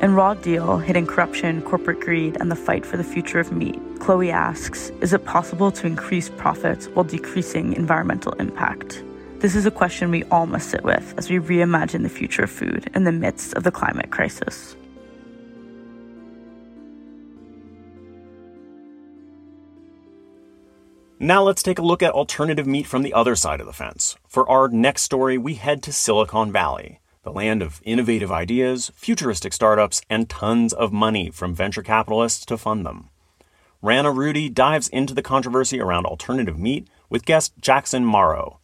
In 0.00 0.14
Raw 0.14 0.34
Deal, 0.34 0.78
Hidden 0.78 1.08
Corruption, 1.08 1.60
Corporate 1.62 1.98
Greed, 1.98 2.36
and 2.38 2.52
the 2.52 2.56
Fight 2.56 2.86
for 2.86 2.96
the 2.96 3.02
Future 3.02 3.40
of 3.40 3.50
Meat, 3.50 3.80
Chloe 3.98 4.30
asks 4.30 4.90
Is 5.00 5.12
it 5.12 5.24
possible 5.24 5.72
to 5.72 5.88
increase 5.88 6.28
profits 6.28 6.86
while 6.86 7.04
decreasing 7.04 7.72
environmental 7.72 8.32
impact? 8.34 9.02
This 9.40 9.56
is 9.56 9.66
a 9.66 9.72
question 9.72 10.12
we 10.12 10.22
all 10.24 10.46
must 10.46 10.70
sit 10.70 10.84
with 10.84 11.14
as 11.18 11.28
we 11.28 11.38
reimagine 11.38 12.04
the 12.04 12.08
future 12.08 12.44
of 12.44 12.50
food 12.50 12.88
in 12.94 13.02
the 13.02 13.12
midst 13.12 13.54
of 13.54 13.64
the 13.64 13.72
climate 13.72 14.12
crisis. 14.12 14.76
Now 21.20 21.44
let's 21.44 21.62
take 21.62 21.78
a 21.78 21.82
look 21.82 22.02
at 22.02 22.12
alternative 22.12 22.66
meat 22.66 22.86
from 22.86 23.02
the 23.02 23.14
other 23.14 23.36
side 23.36 23.60
of 23.60 23.66
the 23.66 23.72
fence. 23.72 24.16
For 24.28 24.48
our 24.50 24.68
next 24.68 25.02
story, 25.02 25.38
we 25.38 25.54
head 25.54 25.80
to 25.84 25.92
Silicon 25.92 26.50
Valley, 26.50 27.00
the 27.22 27.32
land 27.32 27.62
of 27.62 27.80
innovative 27.84 28.32
ideas, 28.32 28.90
futuristic 28.96 29.52
startups, 29.52 30.02
and 30.10 30.28
tons 30.28 30.72
of 30.72 30.92
money 30.92 31.30
from 31.30 31.54
venture 31.54 31.82
capitalists 31.82 32.44
to 32.46 32.58
fund 32.58 32.84
them. 32.84 33.10
Rana 33.80 34.10
Rudy 34.10 34.48
dives 34.48 34.88
into 34.88 35.14
the 35.14 35.22
controversy 35.22 35.80
around 35.80 36.04
alternative 36.04 36.58
meat 36.58 36.88
with 37.08 37.24
guest 37.24 37.52
Jackson 37.60 38.04
Morrow. 38.04 38.58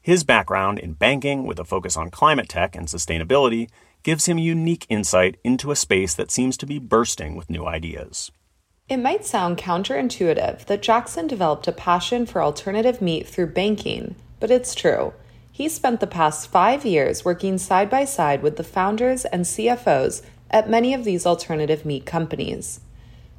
His 0.00 0.24
background 0.24 0.78
in 0.78 0.94
banking, 0.94 1.44
with 1.44 1.60
a 1.60 1.64
focus 1.64 1.96
on 1.96 2.10
climate 2.10 2.48
tech 2.48 2.74
and 2.74 2.88
sustainability, 2.88 3.68
gives 4.02 4.26
him 4.26 4.38
unique 4.38 4.86
insight 4.88 5.36
into 5.44 5.70
a 5.70 5.76
space 5.76 6.14
that 6.14 6.30
seems 6.30 6.56
to 6.56 6.66
be 6.66 6.78
bursting 6.78 7.36
with 7.36 7.50
new 7.50 7.66
ideas. 7.66 8.32
It 8.92 8.98
might 8.98 9.24
sound 9.24 9.56
counterintuitive 9.56 10.66
that 10.66 10.82
Jackson 10.82 11.26
developed 11.26 11.66
a 11.66 11.72
passion 11.72 12.26
for 12.26 12.42
alternative 12.42 13.00
meat 13.00 13.26
through 13.26 13.54
banking, 13.54 14.16
but 14.38 14.50
it's 14.50 14.74
true. 14.74 15.14
He 15.50 15.70
spent 15.70 16.00
the 16.00 16.06
past 16.06 16.50
five 16.50 16.84
years 16.84 17.24
working 17.24 17.56
side 17.56 17.88
by 17.88 18.04
side 18.04 18.42
with 18.42 18.58
the 18.58 18.62
founders 18.62 19.24
and 19.24 19.46
CFOs 19.46 20.20
at 20.50 20.68
many 20.68 20.92
of 20.92 21.04
these 21.04 21.24
alternative 21.24 21.86
meat 21.86 22.04
companies. 22.04 22.80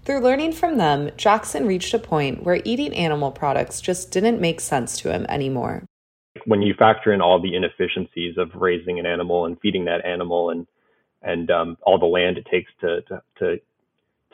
Through 0.06 0.22
learning 0.22 0.54
from 0.54 0.80
them, 0.80 1.12
Jackson 1.18 1.68
reached 1.68 1.94
a 1.94 2.00
point 2.00 2.42
where 2.42 2.64
eating 2.66 2.92
animal 2.96 3.30
products 3.30 3.80
just 3.80 4.10
didn't 4.10 4.42
make 4.42 4.60
sense 4.60 4.98
to 5.02 5.14
him 5.14 5.28
anymore. 5.30 5.84
When 6.46 6.64
you 6.64 6.74
factor 6.74 7.14
in 7.14 7.22
all 7.22 7.40
the 7.40 7.56
inefficiencies 7.56 8.40
of 8.40 8.56
raising 8.56 8.98
an 8.98 9.06
animal 9.06 9.46
and 9.46 9.60
feeding 9.62 9.86
that 9.86 10.04
animal 10.04 10.50
and 10.50 10.66
and 11.22 11.52
um, 11.52 11.78
all 11.84 12.00
the 12.00 12.08
land 12.08 12.38
it 12.38 12.48
takes 12.52 12.72
to, 12.82 13.02
to, 13.04 13.22
to 13.38 13.60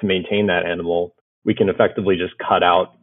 to 0.02 0.06
maintain 0.06 0.48
that 0.48 0.66
animal, 0.66 1.16
we 1.46 1.54
can 1.54 1.70
effectively 1.70 2.16
just 2.16 2.34
cut 2.38 2.64
out 2.64 2.96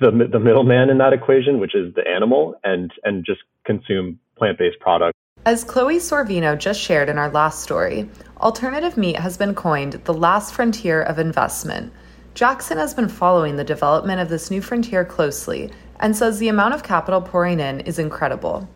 the 0.00 0.10
the 0.10 0.38
middleman 0.38 0.90
in 0.90 0.98
that 0.98 1.12
equation, 1.12 1.60
which 1.60 1.74
is 1.74 1.94
the 1.94 2.06
animal, 2.08 2.54
and 2.64 2.90
and 3.04 3.24
just 3.24 3.40
consume 3.64 4.18
plant 4.36 4.58
based 4.58 4.78
products. 4.80 5.18
As 5.44 5.64
Chloe 5.64 5.96
Sorvino 5.96 6.56
just 6.56 6.80
shared 6.80 7.08
in 7.08 7.18
our 7.18 7.30
last 7.30 7.62
story, 7.62 8.08
alternative 8.40 8.96
meat 8.96 9.16
has 9.16 9.36
been 9.36 9.54
coined 9.54 9.94
the 10.04 10.14
last 10.14 10.54
frontier 10.54 11.02
of 11.02 11.18
investment. 11.18 11.92
Jackson 12.34 12.78
has 12.78 12.94
been 12.94 13.08
following 13.08 13.56
the 13.56 13.64
development 13.64 14.20
of 14.20 14.28
this 14.28 14.50
new 14.50 14.62
frontier 14.62 15.04
closely 15.04 15.70
and 16.00 16.16
says 16.16 16.38
the 16.38 16.48
amount 16.48 16.74
of 16.74 16.82
capital 16.82 17.20
pouring 17.20 17.60
in 17.60 17.80
is 17.80 17.98
incredible. 17.98 18.68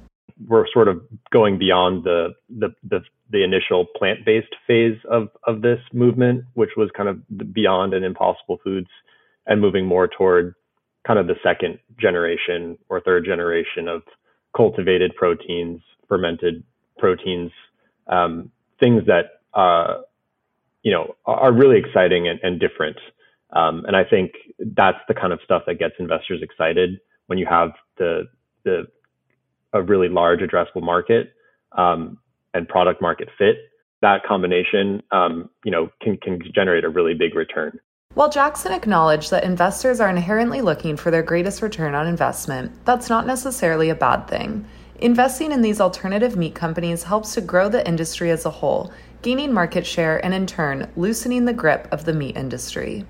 We're 0.46 0.66
sort 0.72 0.88
of 0.88 1.00
going 1.32 1.56
beyond 1.58 2.04
the 2.04 2.34
the 2.48 2.70
the, 2.82 3.00
the 3.30 3.42
initial 3.42 3.86
plant-based 3.96 4.54
phase 4.66 4.98
of 5.10 5.28
of 5.46 5.62
this 5.62 5.80
movement, 5.92 6.44
which 6.54 6.70
was 6.76 6.90
kind 6.96 7.08
of 7.08 7.52
beyond 7.52 7.94
and 7.94 8.04
impossible 8.04 8.58
foods, 8.62 8.88
and 9.46 9.60
moving 9.60 9.86
more 9.86 10.08
toward 10.08 10.54
kind 11.06 11.18
of 11.18 11.26
the 11.26 11.36
second 11.42 11.78
generation 11.98 12.78
or 12.88 13.00
third 13.00 13.24
generation 13.24 13.88
of 13.88 14.02
cultivated 14.56 15.14
proteins, 15.14 15.80
fermented 16.08 16.62
proteins, 16.98 17.52
um, 18.08 18.50
things 18.80 19.02
that 19.06 19.40
uh, 19.54 20.02
you 20.82 20.92
know 20.92 21.14
are 21.24 21.52
really 21.52 21.78
exciting 21.78 22.28
and, 22.28 22.40
and 22.42 22.60
different. 22.60 22.96
Um, 23.50 23.84
and 23.86 23.96
I 23.96 24.04
think 24.04 24.32
that's 24.58 24.98
the 25.08 25.14
kind 25.14 25.32
of 25.32 25.40
stuff 25.44 25.62
that 25.66 25.78
gets 25.78 25.94
investors 25.98 26.40
excited 26.42 27.00
when 27.26 27.38
you 27.38 27.46
have 27.46 27.72
the 27.98 28.28
the 28.64 28.86
a 29.72 29.82
really 29.82 30.08
large 30.08 30.40
addressable 30.40 30.82
market 30.82 31.32
um, 31.72 32.18
and 32.56 32.68
product 32.68 33.00
market 33.02 33.28
fit. 33.38 33.56
That 34.02 34.24
combination, 34.24 35.02
um, 35.10 35.50
you 35.64 35.70
know, 35.70 35.88
can 36.02 36.16
can 36.18 36.40
generate 36.54 36.84
a 36.84 36.88
really 36.88 37.14
big 37.14 37.34
return. 37.34 37.78
While 38.14 38.30
Jackson 38.30 38.72
acknowledged 38.72 39.30
that 39.30 39.44
investors 39.44 40.00
are 40.00 40.08
inherently 40.08 40.62
looking 40.62 40.96
for 40.96 41.10
their 41.10 41.22
greatest 41.22 41.60
return 41.60 41.94
on 41.94 42.06
investment, 42.06 42.72
that's 42.86 43.10
not 43.10 43.26
necessarily 43.26 43.90
a 43.90 43.94
bad 43.94 44.26
thing. 44.26 44.64
Investing 45.00 45.52
in 45.52 45.60
these 45.60 45.82
alternative 45.82 46.36
meat 46.36 46.54
companies 46.54 47.02
helps 47.02 47.34
to 47.34 47.42
grow 47.42 47.68
the 47.68 47.86
industry 47.86 48.30
as 48.30 48.46
a 48.46 48.50
whole, 48.50 48.90
gaining 49.20 49.52
market 49.52 49.86
share 49.86 50.24
and 50.24 50.32
in 50.32 50.46
turn 50.46 50.90
loosening 50.96 51.44
the 51.44 51.52
grip 51.52 51.86
of 51.92 52.06
the 52.06 52.14
meat 52.14 52.36
industry. 52.36 53.04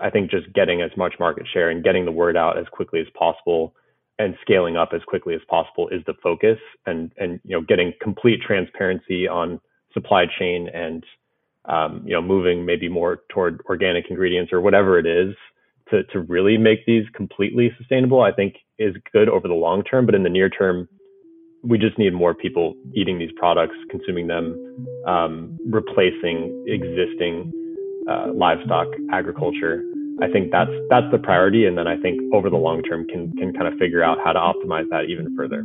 I 0.00 0.10
think 0.10 0.30
just 0.30 0.52
getting 0.52 0.82
as 0.82 0.90
much 0.96 1.14
market 1.18 1.46
share 1.52 1.70
and 1.70 1.82
getting 1.82 2.04
the 2.04 2.12
word 2.12 2.36
out 2.36 2.56
as 2.56 2.66
quickly 2.70 3.00
as 3.00 3.06
possible 3.18 3.74
and 4.18 4.36
scaling 4.40 4.76
up 4.76 4.90
as 4.94 5.02
quickly 5.06 5.34
as 5.34 5.40
possible 5.48 5.88
is 5.88 6.02
the 6.06 6.14
focus 6.22 6.58
and 6.86 7.12
and 7.16 7.40
you 7.44 7.56
know 7.56 7.60
getting 7.60 7.92
complete 8.00 8.40
transparency 8.40 9.26
on 9.26 9.60
supply 9.92 10.24
chain 10.38 10.68
and 10.72 11.04
um, 11.66 12.02
you 12.04 12.12
know, 12.12 12.20
moving 12.20 12.66
maybe 12.66 12.88
more 12.88 13.22
toward 13.30 13.60
organic 13.68 14.10
ingredients 14.10 14.52
or 14.52 14.60
whatever 14.60 14.98
it 14.98 15.06
is 15.06 15.34
to, 15.90 16.04
to 16.04 16.20
really 16.20 16.58
make 16.58 16.84
these 16.86 17.04
completely 17.14 17.72
sustainable, 17.78 18.20
I 18.20 18.32
think 18.32 18.56
is 18.78 18.94
good 19.12 19.28
over 19.28 19.48
the 19.48 19.54
long 19.54 19.82
term. 19.82 20.06
But 20.06 20.14
in 20.14 20.22
the 20.22 20.28
near 20.28 20.50
term, 20.50 20.88
we 21.62 21.78
just 21.78 21.98
need 21.98 22.12
more 22.12 22.34
people 22.34 22.74
eating 22.94 23.18
these 23.18 23.32
products, 23.36 23.76
consuming 23.90 24.26
them, 24.26 24.86
um, 25.06 25.58
replacing 25.70 26.64
existing 26.68 27.52
uh, 28.10 28.32
livestock 28.34 28.88
agriculture. 29.10 29.82
I 30.22 30.28
think 30.28 30.52
that's 30.52 30.70
that's 30.90 31.10
the 31.10 31.18
priority, 31.18 31.66
and 31.66 31.76
then 31.76 31.88
I 31.88 31.96
think 31.96 32.20
over 32.32 32.48
the 32.48 32.56
long 32.56 32.82
term 32.82 33.04
can 33.06 33.32
can 33.32 33.52
kind 33.52 33.66
of 33.66 33.78
figure 33.78 34.02
out 34.02 34.18
how 34.24 34.32
to 34.32 34.38
optimize 34.38 34.88
that 34.90 35.06
even 35.08 35.34
further. 35.36 35.64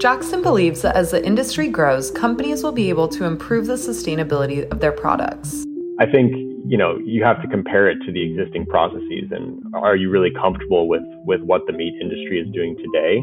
Jackson 0.00 0.42
believes 0.42 0.82
that 0.82 0.94
as 0.94 1.10
the 1.10 1.24
industry 1.26 1.66
grows, 1.66 2.12
companies 2.12 2.62
will 2.62 2.72
be 2.72 2.88
able 2.88 3.08
to 3.08 3.24
improve 3.24 3.66
the 3.66 3.74
sustainability 3.74 4.70
of 4.70 4.78
their 4.78 4.92
products. 4.92 5.64
I 5.98 6.06
think 6.06 6.32
you 6.64 6.78
know 6.78 6.98
you 7.04 7.24
have 7.24 7.42
to 7.42 7.48
compare 7.48 7.90
it 7.90 7.98
to 8.06 8.12
the 8.12 8.22
existing 8.22 8.66
processes, 8.66 9.32
and 9.32 9.60
are 9.74 9.96
you 9.96 10.08
really 10.08 10.30
comfortable 10.40 10.86
with 10.86 11.02
with 11.26 11.40
what 11.42 11.62
the 11.66 11.72
meat 11.72 11.94
industry 12.00 12.40
is 12.40 12.46
doing 12.54 12.76
today? 12.76 13.22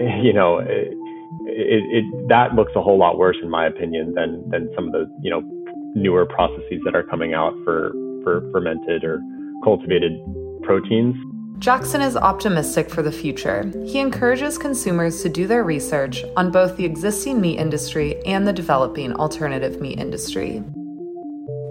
You 0.22 0.32
know, 0.32 0.58
eh, 0.58 0.94
it, 1.46 1.82
it, 1.82 2.04
it 2.04 2.28
that 2.28 2.54
looks 2.54 2.72
a 2.76 2.82
whole 2.82 2.98
lot 2.98 3.18
worse, 3.18 3.36
in 3.42 3.50
my 3.50 3.66
opinion, 3.66 4.14
than 4.14 4.48
than 4.50 4.68
some 4.74 4.86
of 4.86 4.92
the 4.92 5.10
you 5.22 5.30
know 5.30 5.42
newer 5.94 6.26
processes 6.26 6.80
that 6.84 6.94
are 6.94 7.04
coming 7.04 7.34
out 7.34 7.54
for 7.64 7.92
for 8.22 8.48
fermented 8.52 9.04
or 9.04 9.20
cultivated 9.64 10.12
proteins. 10.62 11.16
Jackson 11.58 12.00
is 12.00 12.16
optimistic 12.16 12.88
for 12.88 13.02
the 13.02 13.10
future. 13.10 13.72
He 13.84 13.98
encourages 13.98 14.56
consumers 14.58 15.22
to 15.22 15.28
do 15.28 15.48
their 15.48 15.64
research 15.64 16.22
on 16.36 16.52
both 16.52 16.76
the 16.76 16.84
existing 16.84 17.40
meat 17.40 17.58
industry 17.58 18.22
and 18.24 18.46
the 18.46 18.52
developing 18.52 19.12
alternative 19.14 19.80
meat 19.80 19.98
industry. 19.98 20.62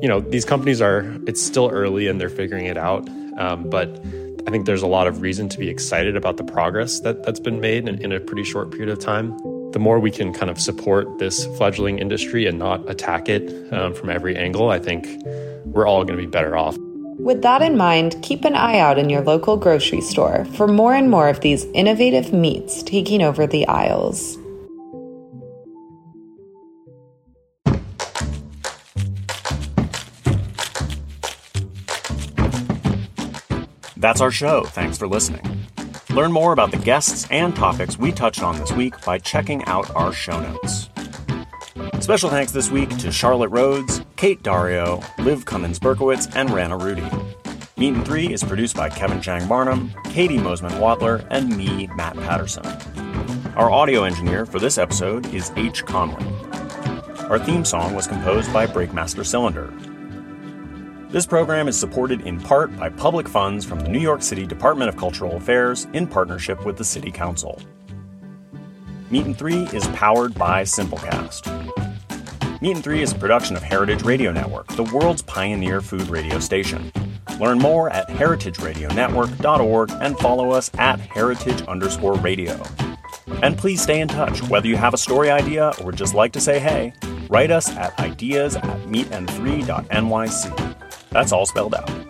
You 0.01 0.09
know, 0.09 0.19
these 0.19 0.43
companies 0.43 0.81
are, 0.81 1.17
it's 1.25 1.41
still 1.41 1.69
early 1.69 2.07
and 2.07 2.19
they're 2.19 2.29
figuring 2.29 2.65
it 2.65 2.77
out. 2.77 3.07
Um, 3.37 3.69
but 3.69 4.03
I 4.47 4.49
think 4.49 4.65
there's 4.65 4.81
a 4.81 4.87
lot 4.87 5.07
of 5.07 5.19
reason 5.21 5.49
to 5.49 5.59
be 5.59 5.67
excited 5.67 6.15
about 6.15 6.37
the 6.37 6.43
progress 6.45 7.01
that, 7.01 7.23
that's 7.23 7.39
been 7.39 7.59
made 7.59 7.89
in, 7.89 8.01
in 8.01 8.13
a 8.13 8.19
pretty 8.21 8.45
short 8.45 8.71
period 8.71 8.87
of 8.87 8.97
time. 8.97 9.37
The 9.73 9.79
more 9.79 9.99
we 9.99 10.09
can 10.09 10.31
kind 10.31 10.49
of 10.49 10.57
support 10.57 11.19
this 11.19 11.45
fledgling 11.57 11.99
industry 11.99 12.45
and 12.45 12.57
not 12.57 12.89
attack 12.89 13.27
it 13.27 13.73
um, 13.73 13.93
from 13.93 14.09
every 14.09 14.37
angle, 14.37 14.69
I 14.69 14.79
think 14.79 15.05
we're 15.65 15.85
all 15.85 16.05
going 16.05 16.17
to 16.17 16.23
be 16.23 16.31
better 16.31 16.55
off. 16.55 16.77
With 17.19 17.41
that 17.41 17.61
in 17.61 17.75
mind, 17.75 18.15
keep 18.21 18.45
an 18.45 18.55
eye 18.55 18.79
out 18.79 18.97
in 18.97 19.09
your 19.09 19.21
local 19.21 19.57
grocery 19.57 19.99
store 19.99 20.45
for 20.53 20.65
more 20.65 20.93
and 20.93 21.11
more 21.11 21.27
of 21.27 21.41
these 21.41 21.65
innovative 21.73 22.31
meats 22.31 22.83
taking 22.83 23.21
over 23.21 23.47
the 23.47 23.67
aisles. 23.67 24.37
That's 33.99 34.21
our 34.21 34.31
show. 34.31 34.63
Thanks 34.63 34.97
for 34.97 35.07
listening. 35.07 35.65
Learn 36.11 36.31
more 36.31 36.53
about 36.53 36.71
the 36.71 36.77
guests 36.77 37.27
and 37.31 37.55
topics 37.55 37.97
we 37.97 38.11
touched 38.11 38.43
on 38.43 38.57
this 38.57 38.71
week 38.71 38.93
by 39.03 39.17
checking 39.17 39.63
out 39.65 39.93
our 39.95 40.13
show 40.13 40.39
notes. 40.39 40.89
Special 41.99 42.29
thanks 42.29 42.51
this 42.51 42.69
week 42.69 42.95
to 42.99 43.11
Charlotte 43.11 43.49
Rhodes, 43.49 44.01
Kate 44.15 44.41
Dario, 44.43 45.01
Liv 45.17 45.45
Cummins 45.45 45.79
Berkowitz, 45.79 46.33
and 46.35 46.49
Rana 46.51 46.77
Rudy. 46.77 47.05
Meat 47.75 47.93
and 47.95 48.05
Three 48.05 48.31
is 48.31 48.43
produced 48.43 48.75
by 48.75 48.89
Kevin 48.89 49.21
Chang 49.21 49.47
Barnum, 49.47 49.91
Katie 50.05 50.37
Mosman 50.37 50.71
Wadler, 50.79 51.25
and 51.29 51.55
me, 51.57 51.87
Matt 51.95 52.15
Patterson. 52.17 52.65
Our 53.55 53.71
audio 53.71 54.03
engineer 54.03 54.45
for 54.45 54.59
this 54.59 54.77
episode 54.77 55.33
is 55.33 55.51
H. 55.55 55.85
Conley. 55.85 56.25
Our 57.29 57.39
theme 57.39 57.65
song 57.65 57.93
was 57.95 58.07
composed 58.07 58.53
by 58.53 58.67
Breakmaster 58.67 59.25
Cylinder. 59.25 59.73
This 61.09 61.25
program 61.25 61.69
is 61.69 61.79
supported 61.79 62.21
in 62.27 62.37
part 62.37 62.75
by 62.77 62.89
public 62.89 63.29
funds 63.29 63.63
from 63.63 63.79
the 63.79 63.87
New 63.87 63.99
York 63.99 64.21
City 64.21 64.45
Department 64.45 64.89
of 64.89 64.97
Cultural 64.97 65.37
Affairs 65.37 65.87
in 65.93 66.05
partnership 66.05 66.65
with 66.65 66.75
the 66.75 66.83
City 66.83 67.11
Council. 67.11 67.61
Meat 69.09 69.25
and 69.25 69.37
Three 69.37 69.63
is 69.67 69.87
powered 69.89 70.35
by 70.35 70.63
Simplecast. 70.63 71.47
Meat 72.61 72.75
and 72.75 72.83
Three 72.83 73.01
is 73.01 73.13
a 73.13 73.17
production 73.17 73.55
of 73.55 73.63
Heritage 73.63 74.03
Radio 74.03 74.33
Network, 74.33 74.67
the 74.75 74.83
world's 74.83 75.21
pioneer 75.21 75.79
food 75.79 76.09
radio 76.09 76.39
station. 76.39 76.91
Learn 77.39 77.57
more 77.57 77.89
at 77.89 78.09
heritageradionetwork.org 78.09 79.91
and 80.01 80.19
follow 80.19 80.51
us 80.51 80.69
at 80.77 80.99
heritage 80.99 81.61
underscore 81.67 82.15
radio. 82.15 82.61
And 83.41 83.57
please 83.57 83.81
stay 83.81 84.01
in 84.01 84.09
touch. 84.09 84.41
Whether 84.49 84.67
you 84.67 84.75
have 84.75 84.93
a 84.93 84.97
story 84.97 85.29
idea 85.29 85.71
or 85.85 85.93
just 85.93 86.13
like 86.13 86.33
to 86.33 86.41
say 86.41 86.59
hey, 86.59 86.91
write 87.29 87.51
us 87.51 87.69
at 87.69 87.97
ideas 87.97 88.57
at 88.57 88.63
meetand3.nyc. 88.87 90.76
That's 91.17 91.31
all 91.31 91.47
spelled 91.47 91.73
out. 91.73 92.06